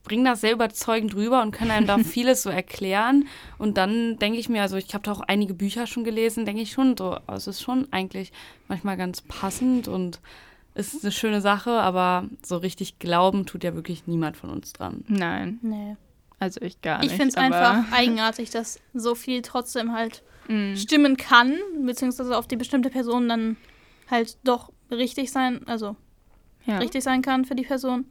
[0.04, 3.26] bringen das sehr überzeugend rüber und können einem da vieles so erklären.
[3.58, 6.62] Und dann denke ich mir, also ich habe da auch einige Bücher schon gelesen, denke
[6.62, 8.32] ich schon so, also es ist schon eigentlich
[8.68, 10.20] manchmal ganz passend und
[10.74, 15.04] ist eine schöne Sache, aber so richtig glauben tut ja wirklich niemand von uns dran.
[15.08, 15.96] Nein, Nee.
[16.38, 17.12] also ich gar nicht.
[17.12, 20.76] Ich finde es einfach eigenartig, dass so viel trotzdem halt Mm.
[20.76, 21.54] stimmen kann,
[21.86, 23.56] beziehungsweise auf die bestimmte Person dann
[24.10, 25.96] halt doch richtig sein, also
[26.66, 26.76] ja.
[26.78, 28.04] richtig sein kann für die Person.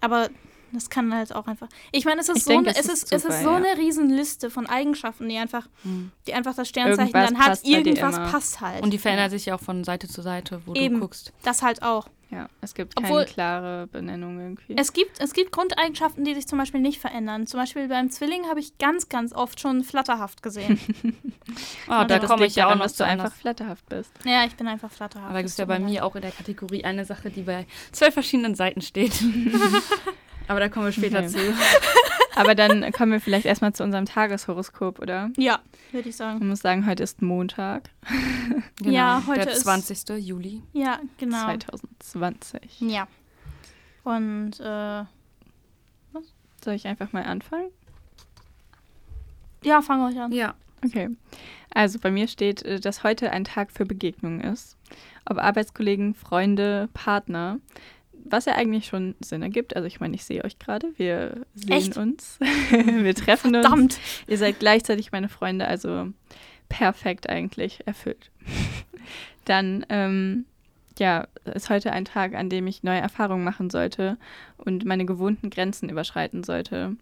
[0.00, 0.30] Aber
[0.72, 1.68] das kann halt auch einfach.
[1.92, 3.56] Ich meine, es ist Ich so, denke, eine, es ist ist, es ist so ja.
[3.56, 6.12] eine Riesenliste von Eigenschaften, die einfach, Mhm.
[6.26, 7.64] die einfach das Sternzeichen Irgendwas dann hat.
[7.64, 8.82] Irgendwas passt halt.
[8.82, 10.96] Und die verändert sich ja auch von Seite zu Seite, wo Eben.
[10.96, 11.32] du guckst.
[11.42, 12.08] das halt auch.
[12.32, 14.76] Ja, es gibt Obwohl- keine klare Benennung irgendwie.
[14.76, 17.48] Es gibt, es gibt Grundeigenschaften, die sich zum Beispiel nicht verändern.
[17.48, 20.78] Zum Beispiel beim Zwilling habe ich ganz, ganz oft schon flatterhaft gesehen.
[21.88, 23.24] Ah, Aber da komme ich ja auch noch dass du anders.
[23.26, 24.12] einfach flatterhaft bist.
[24.24, 25.24] ja, ich bin einfach flatterhaft.
[25.26, 27.42] Aber da gibt es Das ja bei mir auch in der Kategorie eine Sache, die
[27.42, 29.20] bei zwei verschiedenen Seiten steht.
[30.50, 31.28] Aber da kommen wir später Okay.
[31.28, 31.38] zu.
[32.34, 35.30] Aber dann kommen wir vielleicht erstmal zu unserem Tageshoroskop, oder?
[35.36, 35.60] Ja,
[35.92, 36.38] würde ich sagen.
[36.40, 37.90] Man muss sagen, heute ist Montag
[38.82, 40.08] Ja, heute der ist- 20.
[40.18, 40.62] Juli.
[40.72, 41.44] Ja, genau.
[41.44, 42.80] 2020.
[42.80, 43.06] Ja.
[44.04, 45.04] Und äh,
[46.64, 47.70] Soll ich einfach mal anfangen?
[49.62, 50.32] ja, fangen wir euch an.
[50.32, 50.54] Ja.
[50.84, 51.10] Okay.
[51.72, 54.76] Also bei mir steht, äh, dass heute ein Tag für Begegnungen ist.
[55.26, 57.58] Ob Arbeitskollegen, Freunde, Partner.
[58.30, 59.76] Was ja eigentlich schon Sinn ergibt.
[59.76, 60.88] Also ich meine, ich sehe euch gerade.
[60.96, 61.96] Wir sehen Echt?
[61.96, 62.38] uns.
[62.70, 63.66] wir treffen uns.
[63.66, 63.98] Verdammt.
[64.26, 66.08] Ihr seid gleichzeitig meine Freunde, also
[66.68, 68.30] perfekt eigentlich erfüllt.
[69.44, 70.46] Dann, ähm,
[70.98, 74.16] ja, ist heute ein Tag, an dem ich neue Erfahrungen machen sollte
[74.56, 76.96] und meine gewohnten Grenzen überschreiten sollte.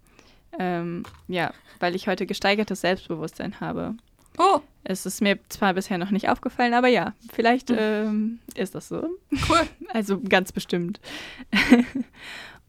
[0.58, 3.94] Ähm, ja, weil ich heute gesteigertes Selbstbewusstsein habe.
[4.38, 8.88] Oh, Es ist mir zwar bisher noch nicht aufgefallen, aber ja, vielleicht ähm, ist das
[8.88, 9.08] so.
[9.48, 9.60] cool.
[9.92, 11.00] Also ganz bestimmt.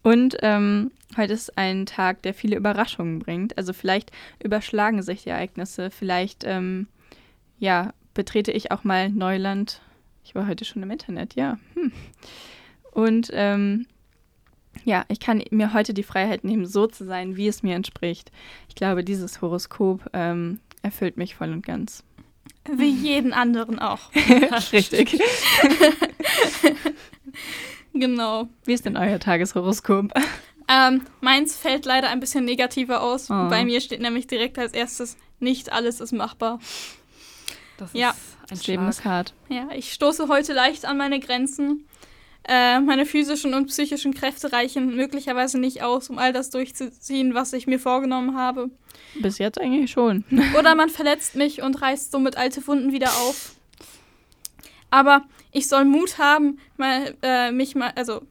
[0.03, 3.57] Und ähm, heute ist ein Tag, der viele Überraschungen bringt.
[3.57, 5.91] Also vielleicht überschlagen sich die Ereignisse.
[5.91, 6.87] Vielleicht, ähm,
[7.59, 9.81] ja, betrete ich auch mal Neuland.
[10.23, 11.59] Ich war heute schon im Internet, ja.
[11.75, 11.91] Hm.
[12.91, 13.85] Und ähm,
[14.85, 18.31] ja, ich kann mir heute die Freiheit nehmen, so zu sein, wie es mir entspricht.
[18.69, 22.03] Ich glaube, dieses Horoskop ähm, erfüllt mich voll und ganz.
[22.71, 24.11] Wie jeden anderen auch.
[24.71, 25.19] Richtig.
[27.93, 28.47] Genau.
[28.65, 30.13] Wie ist denn euer Tageshoroskop?
[30.67, 33.29] Ähm, meins fällt leider ein bisschen negativer aus.
[33.29, 33.49] Oh.
[33.49, 36.59] Bei mir steht nämlich direkt als erstes, nicht alles ist machbar.
[37.77, 38.11] Das Ja.
[38.11, 38.89] ist ein Das Leben Schlag.
[38.91, 39.33] ist hart.
[39.49, 41.87] Ja, ich stoße heute leicht an meine Grenzen.
[42.51, 47.53] Äh, meine physischen und psychischen Kräfte reichen möglicherweise nicht aus, um all das durchzuziehen, was
[47.53, 48.71] ich mir vorgenommen habe.
[49.21, 50.25] Bis jetzt eigentlich schon.
[50.57, 53.53] Oder man verletzt mich und reißt somit alte Wunden wieder auf.
[54.89, 58.23] Aber ich soll Mut haben, mal, äh, mich mal, also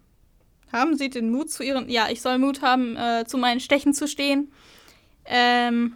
[0.73, 3.95] haben Sie den Mut zu Ihren, ja, ich soll Mut haben, äh, zu meinen Stechen
[3.95, 4.51] zu stehen.
[5.27, 5.95] Ähm,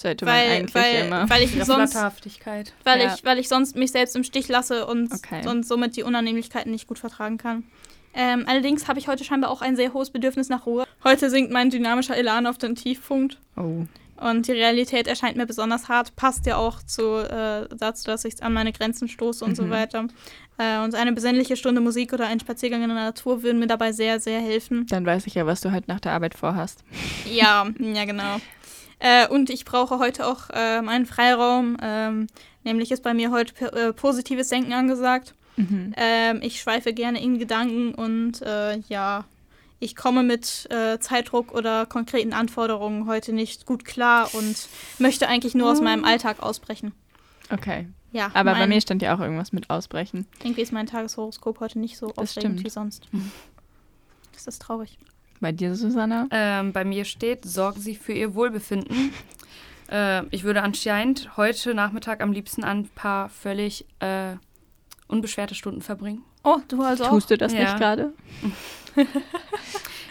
[0.00, 1.30] Sollte man weil, eigentlich weil, immer.
[1.30, 3.14] weil ich sonst, weil Ja.
[3.14, 5.46] ich, weil ich sonst mich selbst im Stich lasse und, Okay.
[5.48, 7.64] und somit die Unannehmlichkeiten nicht gut vertragen kann.
[8.16, 10.84] Ähm, allerdings habe ich heute scheinbar auch ein sehr hohes Bedürfnis nach Ruhe.
[11.02, 13.38] Heute sinkt mein dynamischer Elan auf den Tiefpunkt.
[13.56, 13.84] Oh.
[14.16, 16.14] Und die Realität erscheint mir besonders hart.
[16.14, 19.70] Passt ja auch zu, äh, dazu, dass ich an meine Grenzen stoße und so Mhm.
[19.70, 20.06] weiter.
[20.58, 23.90] Äh, und eine besinnliche Stunde Musik oder ein Spaziergang in der Natur würden mir dabei
[23.90, 24.86] sehr, sehr helfen.
[24.86, 26.84] Dann weiß ich ja, was du heute nach der Arbeit vorhast.
[27.28, 28.36] Ja, ja, genau.
[28.98, 31.76] Äh, und ich brauche heute auch äh, meinen Freiraum.
[31.82, 32.26] Ähm,
[32.62, 35.34] nämlich ist bei mir heute äh, positives Denken angesagt.
[35.56, 35.94] Mhm.
[35.96, 39.24] Ähm, ich schweife gerne in Gedanken und äh, ja,
[39.78, 45.54] ich komme mit äh, Zeitdruck oder konkreten Anforderungen heute nicht gut klar und möchte eigentlich
[45.54, 46.92] nur aus meinem Alltag ausbrechen.
[47.50, 47.86] Okay.
[48.12, 50.26] Ja, Aber bei mir stand ja auch irgendwas mit Ausbrechen.
[50.42, 53.08] irgendwie ist mein Tageshoroskop heute nicht so aufregend wie sonst.
[54.32, 54.98] Das ist traurig.
[55.44, 56.26] Bei dir, Susanna?
[56.30, 59.12] Ähm, bei mir steht, sorgen Sie für Ihr Wohlbefinden.
[59.90, 64.36] Äh, ich würde anscheinend heute Nachmittag am liebsten ein paar völlig äh,
[65.08, 66.24] unbeschwerte Stunden verbringen.
[66.42, 67.10] Oh, du also auch?
[67.10, 67.64] Tust du das Ja.
[67.64, 68.14] nicht gerade?
[68.96, 69.06] Ich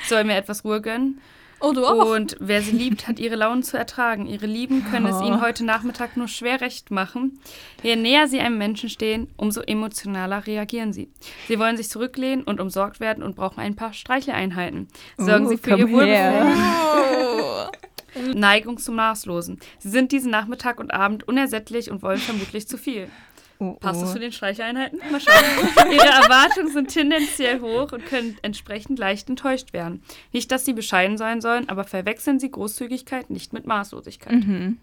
[0.07, 1.19] soll mir etwas Ruhe gönnen.
[1.65, 2.13] Oh, du auch?
[2.13, 4.25] Und wer sie liebt, hat ihre Launen zu ertragen.
[4.27, 5.23] Ihre Lieben können es Oh.
[5.25, 7.39] ihnen heute Nachmittag nur schwer recht machen.
[7.81, 11.09] Je näher sie einem Menschen stehen, umso emotionaler reagieren sie.
[11.47, 14.89] Sie wollen sich zurücklehnen und umsorgt werden und brauchen ein paar Streicheleinheiten.
[15.17, 15.89] Sorgen Oh, sie für ihr.
[15.89, 16.57] Wohlbefinden.
[18.39, 19.59] Neigung zum Maßlosen.
[19.79, 23.07] Sie sind diesen Nachmittag und Abend unersättlich und wollen vermutlich zu viel.
[23.59, 24.13] Oh, Passt das oh.
[24.13, 24.99] zu den Streicheleinheiten?
[25.11, 25.91] Mal schauen.
[25.91, 30.03] Ihre Erwartungen sind tendenziell hoch und können entsprechend leicht enttäuscht werden.
[30.31, 34.33] Nicht, dass sie bescheiden sein sollen, aber verwechseln sie Großzügigkeit nicht mit Maßlosigkeit.
[34.33, 34.77] Mhm.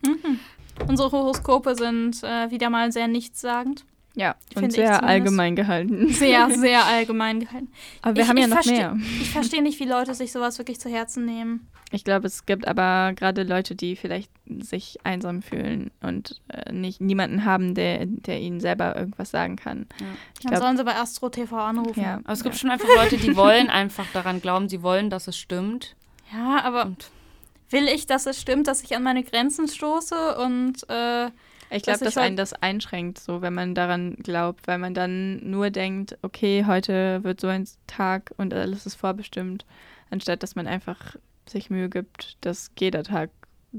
[0.89, 3.85] Unsere Horoskope sind äh, wieder mal sehr nichtssagend.
[4.15, 6.09] Ja, Finde und sehr allgemein gehalten.
[6.13, 7.71] Sehr, sehr allgemein gehalten.
[8.03, 8.97] Aber wir Ich- haben ja noch mehr.
[9.21, 11.69] Ich verstehe nicht, wie Leute sich sowas wirklich zu Herzen nehmen.
[11.93, 17.01] Ich glaube, es gibt aber gerade Leute, die vielleicht sich einsam fühlen und äh, nicht
[17.01, 19.87] niemanden haben, der, der ihnen selber irgendwas sagen kann.
[20.01, 20.07] Ja.
[20.35, 22.01] Ich Dann glaube, sollen sie bei Astro TV anrufen.
[22.03, 22.21] ja.
[22.25, 25.37] Aber es gibt schon einfach Leute, die wollen einfach daran glauben, sie wollen, dass es
[25.37, 25.95] stimmt.
[26.33, 27.11] Ja, aber Und
[27.71, 31.31] will ich, dass es stimmt, dass ich an meine Grenzen stoße und äh,
[31.71, 34.79] Ich dass glaube, dass ich halt- einen das einschränkt, so wenn man daran glaubt, weil
[34.79, 39.65] man dann nur denkt, okay, heute wird so ein Tag und alles ist vorbestimmt,
[40.11, 41.17] anstatt dass man einfach
[41.49, 43.31] sich Mühe gibt, dass jeder Tag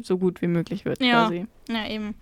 [0.02, 1.26] so gut wie möglich wird Ja.
[1.26, 1.48] quasi.
[1.70, 2.16] ja eben.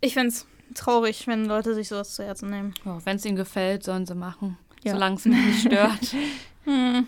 [0.00, 2.72] Ich finde es traurig, wenn Leute sich sowas zu Herzen nehmen.
[3.04, 4.56] wenn es ihnen gefällt, sollen sie machen.
[4.84, 4.92] Ja.
[4.92, 6.14] Solange es mich nicht stört.
[6.64, 7.06] Hm.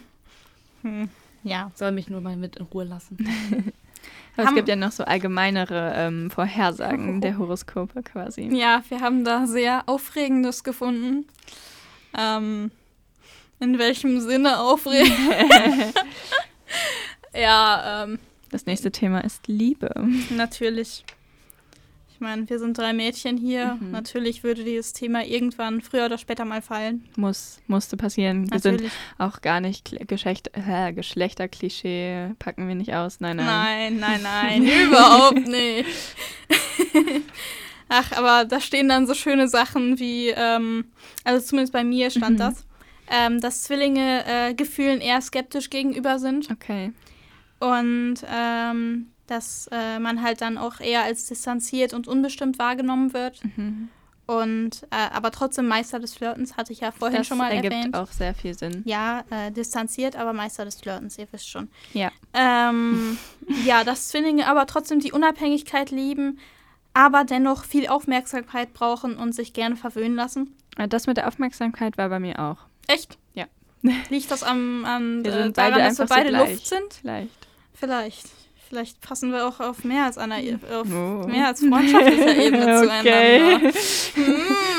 [0.83, 1.09] Hm.
[1.45, 1.71] Ja.
[1.77, 3.17] Soll mich nur mal mit in Ruhe lassen.
[4.37, 8.49] Aber es gibt ja noch so allgemeinere ähm, Vorhersagen der Horoskope quasi.
[8.53, 11.27] Ja, wir haben da sehr Aufregendes gefunden.
[12.17, 12.71] Ähm,
[13.61, 15.13] in welchem Sinne aufregend?
[17.35, 18.19] ja, ähm,
[18.51, 19.93] Das nächste Thema ist Liebe.
[20.31, 21.05] natürlich.
[22.25, 23.79] Meine, wir sind drei Mädchen hier.
[23.81, 23.93] Mhm.
[23.93, 27.05] Natürlich würde dieses Thema irgendwann früher oder später mal fallen.
[27.17, 28.51] Muss, musste passieren.
[28.51, 28.93] Wir sind Natürlich.
[29.19, 33.21] auch gar nicht Geschlecht, äh, Geschlechterklischee, packen wir nicht aus.
[33.21, 33.47] Nein, nein.
[33.47, 35.87] Nein, nein, nein, überhaupt nicht.
[37.89, 40.87] Ach, aber da stehen dann so schöne Sachen wie, ähm,
[41.23, 42.39] also zumindest bei mir stand Mhm.
[42.39, 42.67] das,
[43.11, 46.93] ähm, dass Zwillinge äh, Gefühlen eher skeptisch gegenüber sind Okay.
[47.61, 53.41] und ähm, dass äh, man halt dann auch eher als distanziert und unbestimmt wahrgenommen wird.
[53.57, 53.89] Mhm.
[54.27, 57.75] Und äh, aber trotzdem Meister des Flirtens, hatte ich ja vorhin das schon mal ergibt
[57.75, 57.95] erwähnt.
[57.95, 58.83] auch sehr viel Sinn.
[58.87, 61.69] Ja, äh, distanziert, aber Meister des Flirtens, ihr wisst schon.
[61.93, 62.11] Ja.
[62.33, 63.19] Ähm,
[63.67, 66.39] ja, dass Zwillinge aber trotzdem die Unabhängigkeit lieben,
[66.95, 70.57] aber dennoch viel Aufmerksamkeit brauchen und sich gerne verwöhnen lassen.
[70.79, 72.59] Äh, Das mit der Aufmerksamkeit war bei mir auch.
[72.87, 73.19] Echt?
[73.35, 73.45] Ja.
[74.09, 76.51] Liegt das am, am Wir äh, sind daran, beide dass wir so beide gleich.
[76.51, 76.95] Luft sind?
[77.03, 77.49] Vielleicht.
[77.75, 78.25] Vielleicht.
[78.75, 81.29] Vielleicht passen wir auch auf mehr als einer auf Oh.
[81.29, 83.71] mehr als freundschaftlicher Ebene Okay.
[83.73, 84.75] zueinander.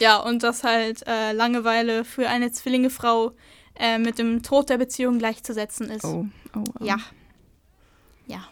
[0.00, 3.32] Ja, und dass halt äh, Langeweile für eine Zwillingefrau
[3.78, 6.04] äh, mit dem Tod der Beziehung gleichzusetzen ist.
[6.04, 6.84] Oh, oh, oh.
[6.84, 6.96] Ja.
[8.26, 8.44] Ja,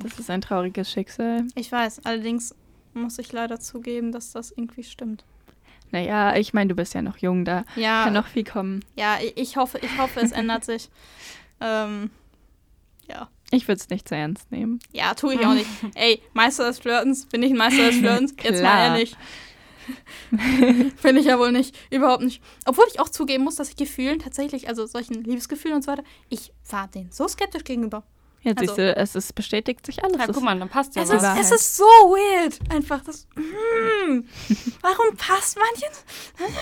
[0.00, 1.44] Das ist ein trauriges Schicksal.
[1.54, 2.00] ich weiß.
[2.04, 2.54] Allerdings
[2.94, 5.24] muss ich leider zugeben, dass das irgendwie stimmt.
[5.94, 8.84] Naja, ich meine, du bist ja noch jung, da Ja, kann noch viel kommen.
[8.96, 10.90] ja ich, hoffe, ich hoffe, es ändert sich.
[11.60, 12.10] Ähm,
[13.08, 13.28] ja.
[13.52, 14.80] Ich würde es nicht zu ernst nehmen.
[14.92, 15.68] Ja, tue ich auch nicht.
[15.94, 18.34] Ey, Meister des Flirtens, bin ich ein Meister des Flirtens?
[18.42, 19.16] Jetzt mal ehrlich.
[21.02, 21.76] Bin ich ja wohl nicht.
[21.92, 22.42] Überhaupt nicht.
[22.64, 26.02] Obwohl ich auch zugeben muss, dass ich Gefühlen tatsächlich, also solchen Liebesgefühlen und so weiter,
[26.28, 28.02] ich war denen so skeptisch gegenüber.
[28.44, 30.18] Jetzt Also- siehst du, es ist, bestätigt sich alles.
[30.18, 31.22] Ja, Es guck mal, dann passt ja Es was.
[31.22, 32.58] ist, es ist so weird.
[32.70, 33.26] Einfach das.
[33.36, 34.20] Mm,
[34.82, 36.04] warum passt manches?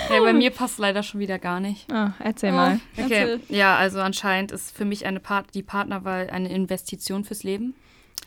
[0.09, 1.87] Ja, bei mir passt leider schon wieder gar nicht.
[1.93, 2.57] Oh, erzähl Oh.
[2.57, 2.81] mal.
[2.97, 3.41] Okay, Erzähl.
[3.49, 7.75] ja, also anscheinend ist für mich eine Part die Partnerwahl eine Investition fürs Leben.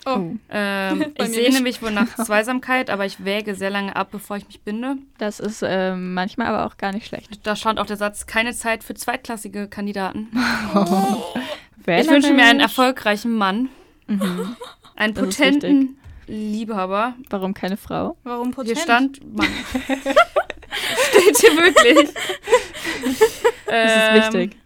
[0.07, 0.33] Oh.
[0.51, 4.45] Ähm, ich sehne mich wohl nach Zweisamkeit, aber ich wäge sehr lange ab, bevor ich
[4.45, 4.97] mich binde.
[5.17, 7.39] Das ist ähm, manchmal aber auch gar nicht schlecht.
[7.43, 10.27] Da stand auch der Satz, keine Zeit für zweitklassige Kandidaten.
[11.83, 12.05] Wählerisch.
[12.07, 13.69] Ich wünsche mir einen erfolgreichen Mann,
[14.07, 14.55] Mhm.
[14.95, 17.13] einen Das potenten Liebhaber.
[17.29, 18.17] Warum keine Frau?
[18.23, 18.75] Warum potent?
[18.75, 19.47] Hier stand Mann.
[21.09, 22.09] Steht hier wirklich.
[23.03, 23.31] Das ist
[23.67, 24.57] Ähm, wichtig.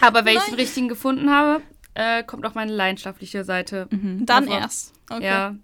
[0.00, 1.62] Aber wenn ich den richtigen gefunden habe,
[1.94, 3.86] äh, kommt auch meine leidenschaftliche Seite.
[3.90, 4.26] Mhm.
[4.26, 4.60] Dann Davor.
[4.60, 4.92] erst.
[5.08, 5.24] Okay.
[5.24, 5.54] Ja.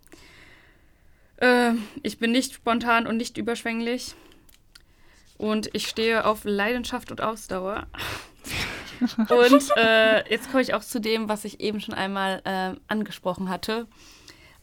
[1.39, 4.15] Äh, ich bin nicht spontan und nicht überschwänglich.
[5.39, 7.87] Und ich stehe auf Leidenschaft und Ausdauer.
[9.17, 13.49] und äh, jetzt komme ich auch zu dem, was ich eben schon einmal äh, angesprochen
[13.49, 13.87] hatte.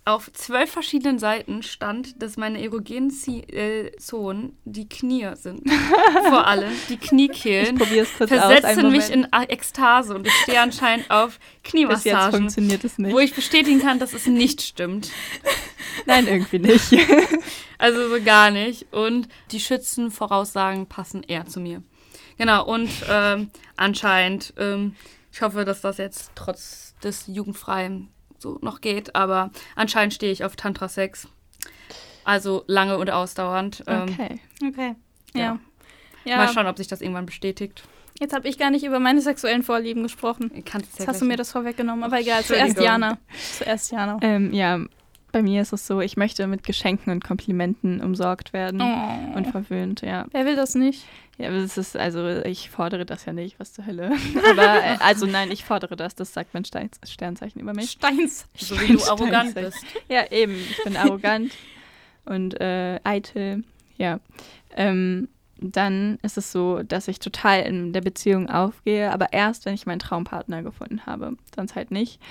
[0.05, 5.69] Auf zwölf verschiedenen Seiten stand, dass meine erogenen äh, Zonen die Knie sind.
[6.29, 7.77] Vor allem die Ich Kniekehlen.
[7.77, 8.39] probiere es kurz aus.
[8.39, 9.27] Versetzen mich Moment.
[9.33, 12.39] in Ekstase und ich stehe anscheinend auf Bis jetzt Kniemassagen.
[12.39, 13.13] funktioniert es nicht.
[13.13, 15.11] Wo ich bestätigen kann, dass es nicht stimmt.
[16.05, 16.91] Nein, irgendwie nicht.
[17.81, 18.91] Also so gar nicht.
[18.91, 21.81] Und die Schützenvoraussagen passen eher zu mir.
[22.39, 24.95] Genau, und ähm, anscheinend, ähm,
[25.31, 28.07] ich hoffe, dass das jetzt trotz des Jugendfreien
[28.39, 31.27] so noch geht, aber anscheinend stehe ich auf Tantra-Sex.
[32.23, 33.83] Also lange und ausdauernd.
[33.87, 34.39] Ähm, Okay.
[34.65, 34.95] Okay.
[35.35, 35.41] Ja.
[35.41, 35.59] Ja.
[36.25, 37.83] Ja, Mal schauen, ob sich das irgendwann bestätigt.
[38.19, 40.51] jetzt habe ich gar nicht über meine sexuellen Vorlieben gesprochen.
[40.65, 42.03] Kannst Jetzt ja hast du mir das vorweggenommen.
[42.03, 42.79] Aber egal, zuerst.
[42.79, 43.17] Jana.
[43.57, 44.17] Zuerst Jana.
[44.21, 44.79] Ähm, ja,
[45.31, 49.37] bei mir ist es so, ich möchte mit Geschenken und Komplimenten umsorgt werden Oh.
[49.37, 50.25] und verwöhnt, ja.
[50.31, 51.05] Wer will das nicht?
[51.37, 54.11] Ja, es ist, also ich fordere das ja nicht, was zur Hölle.
[54.51, 57.91] Aber, äh, also nein, ich fordere das, das sagt mein Stein Sternzeichen über mich.
[57.91, 58.47] Steins.
[58.55, 59.77] So wie du arrogant bist.
[60.09, 61.51] Ja, eben, ich bin arrogant
[62.25, 63.63] und äh, eitel,
[63.97, 64.19] ja.
[64.75, 65.29] Ähm,
[65.61, 69.85] dann ist es so, dass ich total in der Beziehung aufgehe, aber erst, wenn ich
[69.85, 72.21] meinen Traumpartner gefunden habe, sonst halt nicht.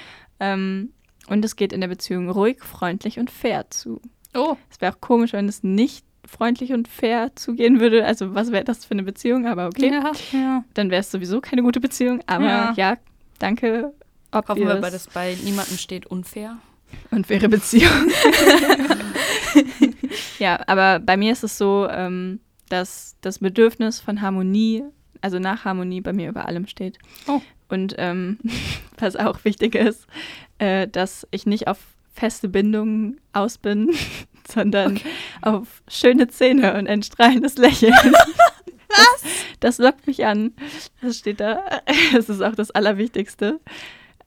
[0.40, 0.92] Ähm,
[1.28, 4.00] und es geht in der Beziehung ruhig, freundlich und fair zu.
[4.34, 4.56] Oh.
[4.70, 8.04] Es wäre auch komisch, wenn es nicht freundlich und fair zugehen würde.
[8.04, 9.46] Also was wäre das für eine Beziehung?
[9.46, 10.64] Aber okay, Ja, ja.
[10.74, 12.20] dann wäre es sowieso keine gute Beziehung.
[12.26, 12.72] Aber Ja.
[12.76, 12.96] ja,
[13.38, 13.92] danke.
[14.34, 16.58] Hoffen wir, weil das bei niemandem steht unfair.
[17.10, 17.88] und faire Beziehung.
[20.38, 24.84] ja, aber bei mir ist es so, ähm, dass das Bedürfnis von Harmonie,
[25.20, 26.98] also nach Harmonie, bei mir über allem steht.
[27.26, 27.40] Oh.
[27.68, 28.38] Und ähm,
[28.98, 30.06] was auch wichtig ist,
[30.58, 31.78] äh, dass ich nicht auf
[32.12, 33.94] feste Bindungen aus bin,
[34.48, 35.00] sondern
[35.42, 37.94] auf schöne Zähne und ein strahlendes Lächeln.
[38.90, 40.54] Das, das lockt mich an.
[41.02, 41.60] Das steht da.
[42.12, 43.60] Das ist auch das Allerwichtigste.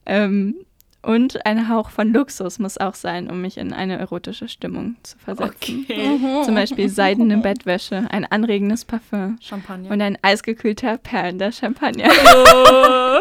[0.06, 0.56] Ähm,
[1.04, 5.18] und ein Hauch von Luxus muss auch sein, um mich in eine erotische Stimmung zu
[5.18, 5.86] versetzen.
[5.90, 6.44] Mhm.
[6.44, 9.90] Zum Beispiel seidene Bettwäsche, ein anregendes Parfum Champagner.
[9.90, 12.06] und ein eisgekühlter perlender Champagner.
[12.10, 13.20] Oh.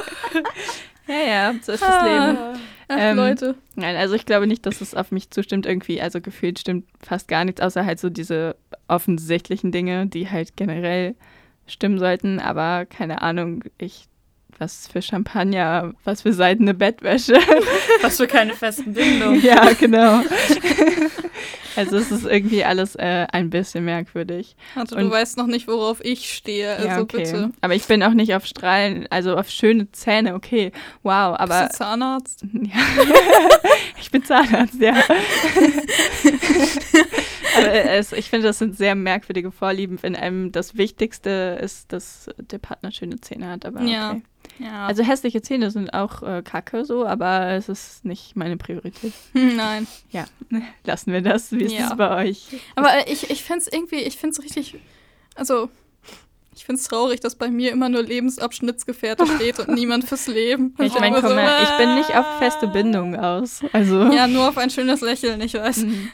[1.08, 2.38] ja, ja, so ist das Leben.
[2.88, 3.54] Ach, Ähm, Leute.
[3.76, 6.02] Nein, also ich glaube nicht, dass es auf mich zustimmt irgendwie.
[6.02, 8.56] Also gefühlt stimmt fast gar nichts, außer halt so diese
[8.88, 11.14] offensichtlichen Dinge, die halt generell
[11.66, 12.40] stimmen sollten.
[12.40, 14.06] Aber keine Ahnung, ich,
[14.60, 17.32] was für Champagner, was für seidene Bettwäsche.
[18.02, 19.42] Was für keine festen Bindungen.
[19.42, 20.22] ja, genau.
[21.76, 24.56] also es ist irgendwie alles äh, ein bisschen merkwürdig.
[24.74, 26.76] Also, und- du weißt noch nicht, worauf ich stehe.
[26.76, 27.16] Also, ja, okay.
[27.18, 27.50] bitte.
[27.60, 30.72] Aber ich bin auch nicht auf Strahlen, also auf schöne Zähne, okay.
[31.02, 32.44] Wow, aber Bist du Zahnarzt?
[32.52, 32.80] Ja.
[34.00, 34.94] ich bin Zahnarzt, ja.
[37.56, 42.30] Aber es, ich finde, das sind sehr merkwürdige Vorlieben, wenn einem das Wichtigste ist, dass
[42.38, 43.66] der Partner schöne Zähne hat.
[43.66, 43.92] Aber okay.
[43.92, 44.16] Ja.
[44.86, 49.12] Also hässliche Zähne sind auch äh, kacke so, aber es ist nicht meine Priorität.
[49.32, 49.86] Nein.
[50.10, 50.24] Ja,
[50.84, 51.50] lassen wir das.
[51.52, 51.88] Wie ist Ja.
[51.90, 52.46] es bei euch?
[52.76, 54.74] Aber äh, ich, ich finde es irgendwie, ich finde es richtig,
[55.34, 55.70] also
[56.54, 60.74] ich finde es traurig, dass bei mir immer nur Lebensabschnittsgefährte steht und niemand fürs Leben.
[60.78, 63.60] Ich meine, komm so, mal, ich bin nicht auf feste Bindungen aus.
[63.72, 64.12] Also.
[64.12, 65.78] Ja, nur auf ein schönes Lächeln, ich weiß.
[65.78, 66.10] Mhm.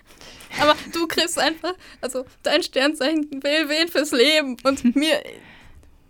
[0.62, 5.20] Aber du kriegst einfach, also dein Sternzeichen will wen fürs Leben und mir,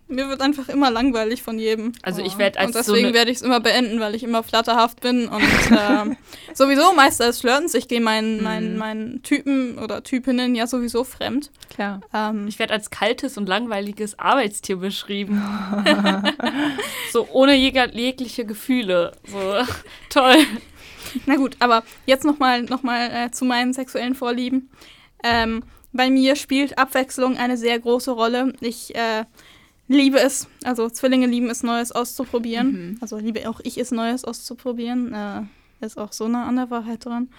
[0.07, 1.91] mir wird einfach immer langweilig von jedem.
[2.01, 4.23] Also ich werd als Und so deswegen eine- werde ich es immer beenden, weil ich
[4.23, 6.17] immer flatterhaft bin und ähm,
[6.53, 7.73] sowieso Meister des Flirtens.
[7.73, 8.37] Ich gehe meinen,
[8.73, 8.77] Mhm.
[8.77, 11.51] meinen Typen oder Typinnen ja sowieso fremd.
[11.69, 12.01] Klar.
[12.13, 15.41] Ähm, Ich werde als kaltes und langweiliges Arbeitstier beschrieben.
[17.11, 19.11] so ohne jeg jegliche Gefühle.
[19.27, 19.37] So
[20.09, 20.37] toll.
[21.25, 24.69] Na gut, aber jetzt nochmal noch mal, äh, zu meinen sexuellen Vorlieben.
[25.23, 28.53] Ähm, bei mir spielt Abwechslung eine sehr große Rolle.
[28.61, 29.23] Ich äh,
[29.87, 32.71] liebe es, also Zwillinge lieben es, Neues auszuprobieren.
[32.71, 32.97] Mhm.
[33.01, 35.13] Also liebe auch ich es, Neues auszuprobieren.
[35.13, 37.29] Äh, ist auch so nah an der Wahrheit dran.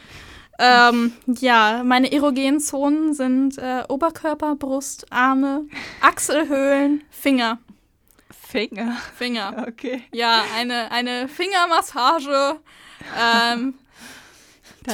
[0.61, 5.67] Ähm, ja, meine erogenen Zonen sind äh, Oberkörper, Brust, Arme,
[6.01, 7.59] Achselhöhlen, Finger.
[8.31, 8.97] Finger.
[9.17, 9.67] Finger.
[9.69, 10.03] Okay.
[10.13, 12.59] Ja, eine, eine Fingermassage.
[13.17, 13.75] Ähm,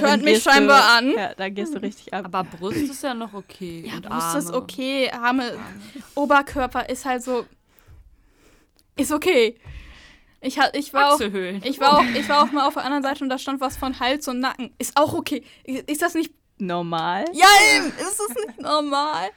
[0.01, 1.11] Turnt mich gehst du- scheinbar an.
[1.17, 2.25] Ja, da gehst du richtig ab.
[2.27, 3.85] Aber Brust ist ja noch okay.
[3.87, 4.39] Ja, und Brust Arme.
[4.39, 5.11] ist okay.
[5.11, 5.59] Arme,
[6.15, 7.47] Oberkörper ist halt so.
[8.97, 9.57] Ist okay.
[10.41, 13.25] Ich, ich, war auch, ich, war auch, ich war auch mal auf der anderen Seite
[13.25, 14.75] und da stand was von Hals und Nacken.
[14.79, 15.43] Ist auch okay.
[15.65, 16.33] Ist das nicht.
[16.59, 17.25] Normal.
[17.33, 19.31] Ja, eben, ist das nicht normal?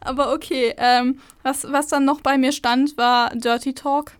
[0.00, 0.72] Aber okay.
[0.76, 4.12] Ähm, was, was dann noch bei mir stand, war Dirty Talk.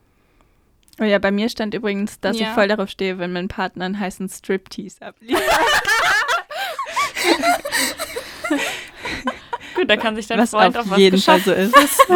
[1.01, 2.49] Oh ja, bei mir stand übrigens, dass Ja.
[2.49, 5.43] ich voll darauf stehe, wenn mein Partner einen heißen Striptease abliefert.
[9.75, 11.75] Gut, da kann sich dein Was Freund auf auf was jeden Fall so ist.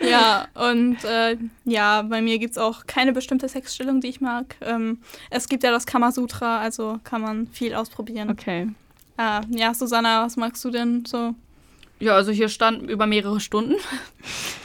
[0.00, 4.56] Ja, und äh, ja, bei mir gibt es auch keine bestimmte Sexstellung, die ich mag.
[4.60, 4.98] Ähm,
[5.30, 8.28] es gibt ja das Kamasutra, also kann man viel ausprobieren.
[8.28, 8.68] Okay.
[9.16, 11.36] Äh, ja, Susanna, was magst du denn so?
[12.00, 13.76] Ja, also hier stand über mehrere Stunden.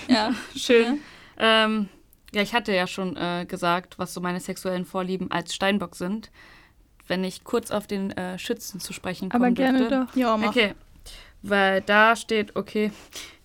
[0.07, 1.01] Ja, Schön.
[1.37, 1.87] Ähm,
[2.33, 6.31] ja, ich hatte ja schon äh, gesagt, was so meine sexuellen Vorlieben als Steinbock sind.
[7.07, 10.07] Wenn ich kurz auf den äh, Schützen zu sprechen kommen Aber gerne dürfte.
[10.09, 10.15] doch.
[10.15, 10.49] ja, mach.
[10.49, 10.73] Okay.
[11.41, 12.91] Weil da steht, okay,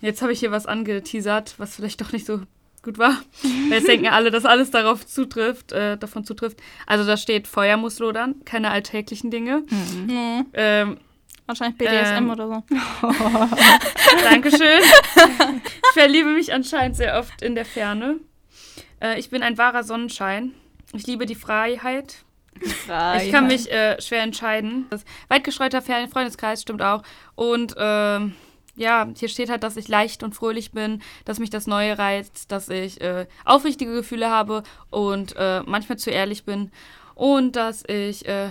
[0.00, 2.40] jetzt habe ich hier was angeteasert, was vielleicht doch nicht so
[2.82, 3.12] gut war.
[3.68, 6.58] Weil jetzt denken alle, dass alles darauf zutrifft, äh, davon zutrifft.
[6.86, 9.62] Also da steht, Feuer muss lodern, keine alltäglichen Dinge.
[9.70, 10.06] Mhm.
[10.06, 10.46] Mhm.
[10.54, 10.96] Ähm,
[11.46, 12.64] Wahrscheinlich BDSM Ähm, oder so.
[14.24, 14.80] Dankeschön.
[15.94, 18.18] Ich verliebe mich anscheinend sehr oft in der Ferne.
[19.02, 20.52] Äh, ich bin ein wahrer Sonnenschein.
[20.92, 22.24] Ich liebe die Freiheit.
[23.24, 24.86] Ich kann mich äh, schwer entscheiden.
[24.90, 27.02] Das weit gestreuter Fer- Freundeskreis stimmt auch.
[27.34, 28.34] Und ähm,
[28.76, 32.52] ja, hier steht halt, dass ich leicht und fröhlich bin, dass mich das Neue reizt,
[32.52, 36.70] dass ich äh, aufrichtige Gefühle habe und äh, manchmal zu ehrlich bin
[37.14, 38.50] und dass ich äh,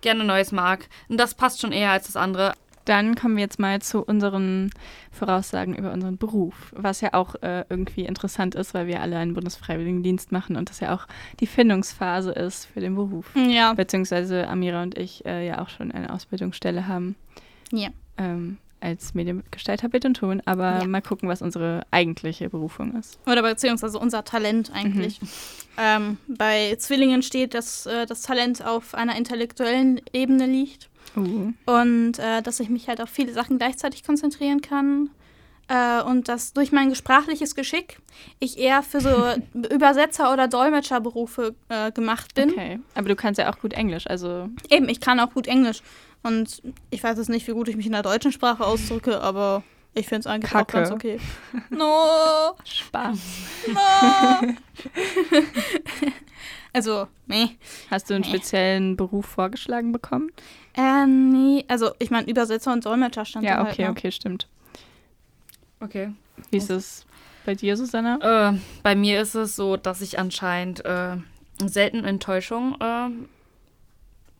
[0.00, 0.88] gerne Neues mag.
[1.08, 2.54] Und das passt schon eher als das andere.
[2.86, 4.70] Dann kommen wir jetzt mal zu unseren
[5.12, 9.34] Voraussagen über unseren Beruf, was ja auch äh, irgendwie interessant ist, weil wir alle einen
[9.34, 11.06] Bundesfreiwilligendienst machen und das ja auch
[11.40, 13.26] die Findungsphase ist für den Beruf.
[13.36, 13.74] Ja.
[13.74, 17.16] Beziehungsweise Amira und ich äh, ja auch schon eine Ausbildungsstelle haben
[17.72, 17.88] Ja.
[18.18, 20.86] ähm, als Mediengestalter Bild und Ton, aber Ja.
[20.86, 23.18] mal gucken, was unsere eigentliche Berufung ist.
[23.26, 25.18] Oder beziehungsweise unser Talent eigentlich.
[25.78, 31.52] Ähm, bei Zwillingen steht, dass äh, das Talent auf einer intellektuellen Ebene liegt Uh.
[31.66, 35.10] und äh, dass ich mich halt auf viele Sachen gleichzeitig konzentrieren kann.
[35.68, 37.98] Äh, und dass durch mein sprachliches Geschick
[38.38, 39.08] ich eher für so
[39.68, 42.50] Übersetzer- oder Dolmetscherberufe äh, gemacht bin.
[42.52, 42.78] Okay.
[42.94, 45.82] Aber du kannst ja auch gut Englisch, also Eben, ich kann auch gut Englisch.
[46.22, 49.64] Und ich weiß jetzt nicht, wie gut ich mich in der deutschen Sprache ausdrücke, aber
[49.94, 50.76] ich finde es eigentlich auch Kacke.
[50.76, 51.18] ganz okay.
[51.70, 53.18] No, Spaß.
[53.66, 54.54] no.
[56.72, 57.56] also, nee.
[57.90, 58.28] Hast du einen Nee.
[58.28, 60.30] speziellen Beruf vorgeschlagen bekommen?
[60.76, 61.64] Äh, nee.
[61.68, 63.90] Also, ich meine, Übersetzer und Dolmetscher stand da Ja, halt, okay, ne?
[63.90, 64.46] okay, stimmt.
[65.80, 66.12] Okay.
[66.50, 67.06] Wie ist es
[67.44, 68.50] bei dir, Susanna?
[68.52, 71.16] Äh, bei mir ist es so, dass ich anscheinend äh,
[71.64, 73.08] selten Enttäuschung äh,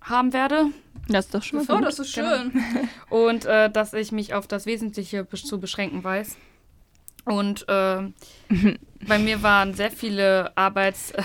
[0.02, 0.66] haben werde
[1.08, 1.84] Das ist doch schon mal Oh, gut.
[1.86, 2.52] das ist schön.
[3.10, 6.36] und äh, dass ich mich auf das Wesentliche besch- zu beschränken weiß.
[7.24, 8.02] Und äh,
[9.06, 11.24] bei mir waren sehr viele Arbeitsplätze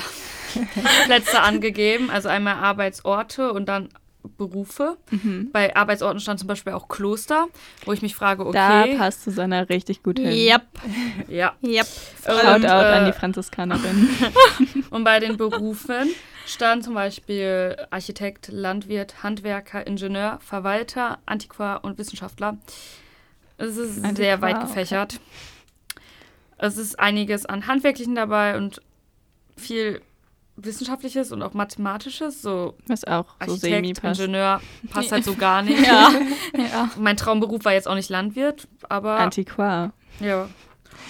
[1.42, 3.90] angegeben, also einmal Arbeitsorte und dann
[4.38, 4.98] Berufe.
[5.10, 5.50] Mhm.
[5.52, 7.48] Bei Arbeitsorten stand zum Beispiel auch Kloster,
[7.86, 10.32] wo ich mich frage, Da okay, passt Susanna richtig gut hin.
[10.32, 10.62] Yep,
[11.28, 11.54] ja.
[11.64, 11.88] yep.
[12.26, 14.10] Shoutout Und, an äh, die Franziskanerin.
[14.90, 16.10] Und bei den Berufen
[16.46, 22.58] stand zum Beispiel Architekt, Landwirt, Handwerker, Ingenieur, Verwalter, Antiquar und Wissenschaftler.
[23.58, 24.66] Es ist sehr Antiquar, weit okay.
[24.68, 25.20] gefächert.
[26.58, 28.82] Es ist einiges an Handwerklichen dabei und
[29.58, 30.02] viel
[30.56, 32.42] Wissenschaftliches und auch Mathematisches.
[32.42, 34.04] So Was auch so Architekt.
[34.04, 34.62] Ingenieur
[34.92, 35.80] passt halt so gar nicht.
[35.86, 36.12] Ja,
[36.58, 36.90] ja.
[36.98, 39.94] Mein Traumberuf war jetzt auch nicht Landwirt, aber Antiquar.
[40.20, 40.48] ja.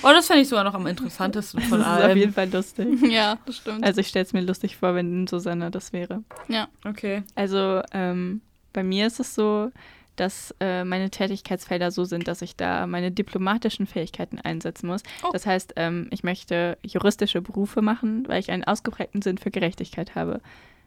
[0.04, 2.88] Oh, das fände ich sogar noch am interessantesten Das von ist auf jeden Fall lustig.
[3.12, 3.84] Ja, das stimmt.
[3.84, 6.24] Also ich stelle es mir lustig vor, wenn Susanna das wäre.
[6.48, 6.68] ja.
[6.86, 7.24] Okay.
[7.36, 8.42] Also ähm,
[8.74, 9.72] bei mir ist es so,
[10.16, 15.02] dass äh, meine Tätigkeitsfelder so sind, dass ich da meine diplomatischen Fähigkeiten einsetzen muss.
[15.24, 15.30] Oh.
[15.34, 20.16] Das heißt, ähm, ich möchte juristische Berufe machen, weil ich einen ausgeprägten Sinn für Gerechtigkeit
[20.16, 20.42] habe.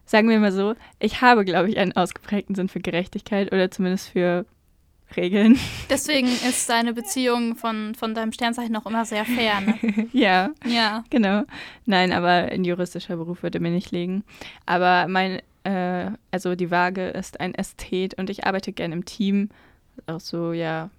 [0.06, 4.10] Sagen wir mal so, ich habe, glaube ich, einen ausgeprägten Sinn für Gerechtigkeit oder zumindest
[4.10, 4.44] für
[5.16, 5.58] Regeln.
[5.90, 9.78] Deswegen ist deine Beziehung von, von deinem Sternzeichen noch immer sehr fair, ne?
[10.12, 11.04] ja, Ja.
[11.08, 11.42] genau.
[11.86, 14.24] Nein, aber ein juristischer Beruf würde mir nicht liegen.
[14.66, 19.48] Aber mein, äh, also die Waage ist ein Ästhet und ich arbeite gerne im Team,
[19.96, 20.90] was auch so, ja,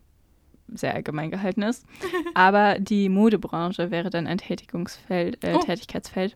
[0.73, 1.85] sehr allgemein gehalten ist.
[2.33, 5.59] aber die Modebranche wäre dann ein Tätigungsfeld, äh, Oh.
[5.59, 6.35] Tätigkeitsfeld,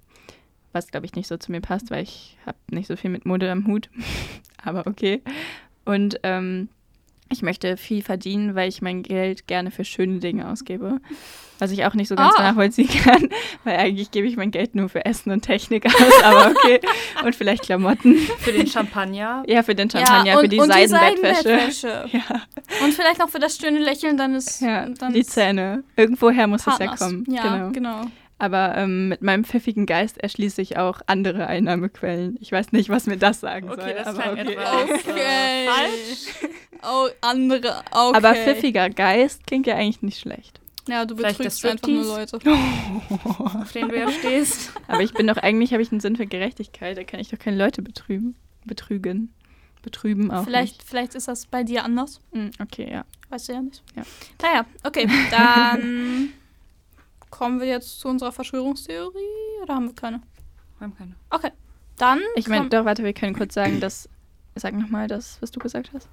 [0.72, 3.26] was, glaube ich, nicht so zu mir passt, weil ich habe nicht so viel mit
[3.26, 3.90] Mode am Hut.
[4.64, 5.22] aber okay.
[5.86, 6.70] Und ähm,
[7.32, 11.00] Ich möchte viel verdienen, weil ich mein Geld gerne für schöne Dinge ausgebe.
[11.60, 12.42] Was ich auch nicht so ganz Ah.
[12.44, 13.30] nachvollziehen kann,
[13.66, 16.80] weil eigentlich gebe ich mein Geld nur für Essen und Technik aus, aber okay.
[17.26, 18.16] Und vielleicht Klamotten.
[18.40, 19.44] Für den Champagner.
[19.48, 21.44] Ja, für den Champagner, und, für die und Seidenbettwäsche.
[21.44, 22.06] Seidenbettwäsche.
[22.14, 22.42] Ja,
[22.86, 25.84] Und vielleicht noch für das schöne Lächeln deines, ja deines die Zähne.
[25.98, 27.00] Irgendwoher muss es ja Partners.
[27.00, 27.26] kommen.
[27.30, 27.72] Ja, genau.
[27.72, 28.02] genau.
[28.40, 32.38] Aber ähm, mit meinem pfiffigen Geist erschließe ich auch andere Einnahmequellen.
[32.40, 33.78] Ich weiß nicht, was mir das sagen soll.
[33.80, 34.54] Okay, das aber okay.
[34.54, 35.68] etwas Okay.
[35.68, 36.50] falsch.
[36.82, 37.84] Oh, andere.
[37.92, 38.18] Okay.
[38.18, 40.62] Aber pfiffiger Geist klingt ja eigentlich nicht schlecht.
[40.88, 42.38] Ja, du betrügst das einfach nur Leute.
[42.40, 44.72] Auf den du ja stehst.
[44.88, 46.98] Aber ich bin doch eigentlich, habe ich einen Sinn für Gerechtigkeit.
[46.98, 48.36] Da kann ich doch keine Leute betrügen.
[48.66, 49.34] Betrügen.
[49.82, 52.22] Betrüben auch Vielleicht, vielleicht ist das bei dir anders.
[52.32, 52.58] nicht.
[52.58, 53.06] Hm, okay, ja.
[53.30, 53.84] Weißt du ja nicht.
[53.96, 54.04] Ja.
[54.42, 55.08] Naja, okay.
[55.32, 56.30] Dann
[57.40, 60.22] kommen wir jetzt zu unserer Verschwörungstheorie oder haben wir keine?
[60.78, 61.16] Wir haben keine.
[61.30, 61.52] Okay.
[61.96, 62.20] Dann.
[62.36, 64.10] Ich meine, doch, warte, wir können kurz sagen, dass.
[64.56, 66.10] Sag nochmal das, was du gesagt hast.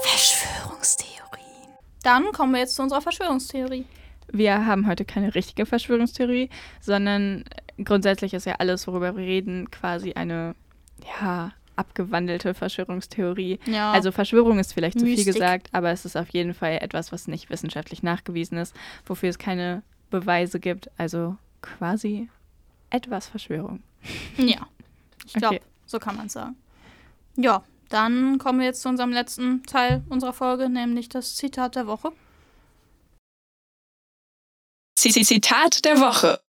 [0.00, 1.74] Verschwörungstheorien.
[2.02, 3.84] Dann kommen wir jetzt zu unserer Verschwörungstheorie.
[4.32, 6.48] Wir haben heute keine richtige Verschwörungstheorie,
[6.80, 7.44] sondern
[7.84, 10.54] grundsätzlich ist ja alles, worüber wir reden, quasi eine,
[11.20, 13.58] ja, abgewandelte Verschwörungstheorie.
[13.66, 13.92] Ja.
[13.92, 15.34] Also Verschwörung ist vielleicht zu viel Mystik.
[15.34, 18.74] gesagt, aber es ist auf jeden Fall etwas, was nicht wissenschaftlich nachgewiesen ist,
[19.06, 20.90] wofür es keine Beweise gibt.
[20.98, 22.28] Also quasi
[22.90, 23.82] etwas Verschwörung.
[24.36, 24.66] Ja.
[25.26, 25.64] Ich glaube, Okay.
[25.86, 26.56] so kann man sagen.
[27.36, 31.86] Ja, dann kommen wir jetzt zu unserem letzten Teil unserer Folge, nämlich das Zitat der
[31.86, 32.12] Woche.
[34.98, 36.40] Zitat der Woche.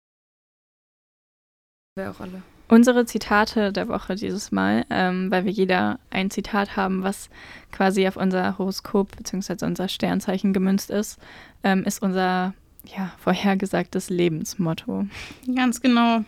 [1.96, 2.42] Wir auch alle.
[2.68, 7.28] Unsere Zitate der Woche dieses Mal, ähm, weil wir jeder ein Zitat haben, was
[7.72, 9.66] quasi auf unser Horoskop bzw.
[9.66, 11.18] unser Sternzeichen gemünzt ist,
[11.62, 12.54] ähm, ist unser
[12.96, 15.06] ja, vorhergesagtes Lebensmotto.
[15.54, 16.24] Ganz genau.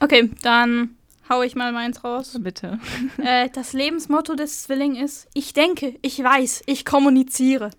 [0.00, 0.90] Okay, dann
[1.28, 2.36] hau ich mal meins raus.
[2.40, 2.78] Bitte.
[3.22, 7.70] äh, das Lebensmotto des Zwilling ist: Ich denke, ich weiß, ich kommuniziere.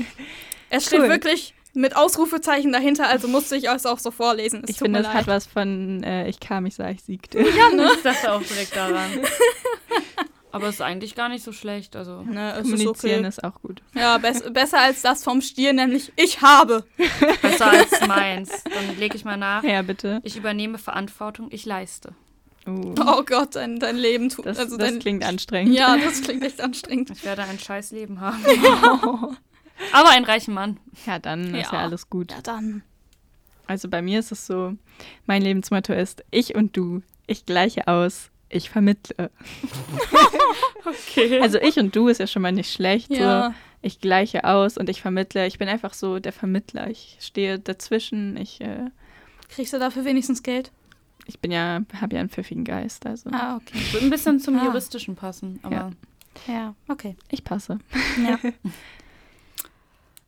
[0.70, 1.08] es steht Cool.
[1.08, 4.62] wirklich mit Ausrufezeichen dahinter, also musste ich es auch so vorlesen.
[4.64, 5.16] Es Ich finde, das leid.
[5.22, 7.38] hat was von äh, Ich kam, ich sah, ich siegte.
[7.40, 7.90] Ja, ne?
[7.96, 9.10] Ich dachte auch direkt daran.
[10.52, 11.96] Aber es ist eigentlich gar nicht so schlecht.
[11.96, 12.22] Also.
[12.22, 13.28] Ne, es ist Kommunizieren okay.
[13.28, 13.82] ist auch gut.
[13.94, 16.84] Ja, bess besser als das vom Stier, nämlich ich habe.
[17.42, 18.50] Besser als meins.
[18.64, 19.62] Dann lege ich mal nach.
[19.64, 20.20] Ja, bitte.
[20.24, 22.14] Ich übernehme Verantwortung, ich leiste.
[22.66, 24.46] Uh, Oh Gott, dein, dein Leben tut.
[24.46, 25.74] das, also das dein, klingt anstrengend.
[25.74, 27.10] ja, das klingt echt anstrengend.
[27.10, 29.36] Ich werde ein scheiß Leben haben.
[29.92, 30.78] Aber einen reichen Mann.
[31.06, 31.78] Ja, dann ist Ja.
[31.78, 32.32] ja alles gut.
[32.32, 32.82] Ja, dann.
[33.66, 34.74] Also bei mir ist es so,
[35.26, 39.30] mein Lebensmotto ist ich und du, ich gleiche aus, ich vermittle.
[40.84, 41.40] Okay.
[41.40, 43.10] Also ich und du ist ja schon mal nicht schlecht.
[43.10, 43.48] Ja.
[43.48, 45.46] So, ich gleiche aus und ich vermittle.
[45.46, 46.88] Ich bin einfach so der Vermittler.
[46.88, 48.36] Ich stehe dazwischen.
[48.36, 48.84] Ich, äh,
[49.48, 50.70] Kriegst du dafür wenigstens Geld?
[51.28, 53.04] ich bin ja, habe ja einen pfiffigen Geist.
[53.04, 53.80] Also Ah, okay.
[53.90, 54.64] Wird ein bisschen zum Ah.
[54.66, 55.58] Juristischen passen.
[55.64, 55.90] Aber Ja.
[56.46, 57.16] Ja, okay.
[57.30, 57.78] ich passe.
[58.24, 58.38] Ja.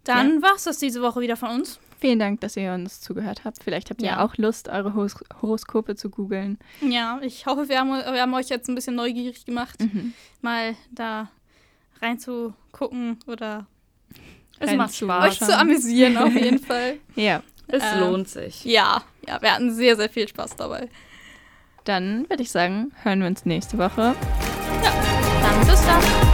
[0.08, 1.78] Dann war's das diese Woche wieder von uns.
[2.00, 3.62] Vielen Dank, dass ihr uns zugehört habt.
[3.62, 4.24] Vielleicht habt ihr Ja.
[4.24, 6.58] auch Lust, eure Horos Horoskope zu googeln.
[6.80, 10.12] Ja, ich hoffe, wir haben, wir haben euch jetzt ein bisschen neugierig gemacht, Mhm.
[10.40, 11.28] mal da
[12.00, 13.66] reinzugucken oder
[14.60, 15.24] es Rein macht zu- Spaß.
[15.28, 16.98] euch zu amüsieren auf jeden Fall.
[17.16, 18.64] Ja, Es Ähm, lohnt sich.
[18.64, 20.88] Ja, ja, wir hatten sehr, sehr viel Spaß dabei.
[21.84, 24.14] dann würde ich sagen, hören wir uns nächste Woche.
[24.82, 26.27] Dann bis dann.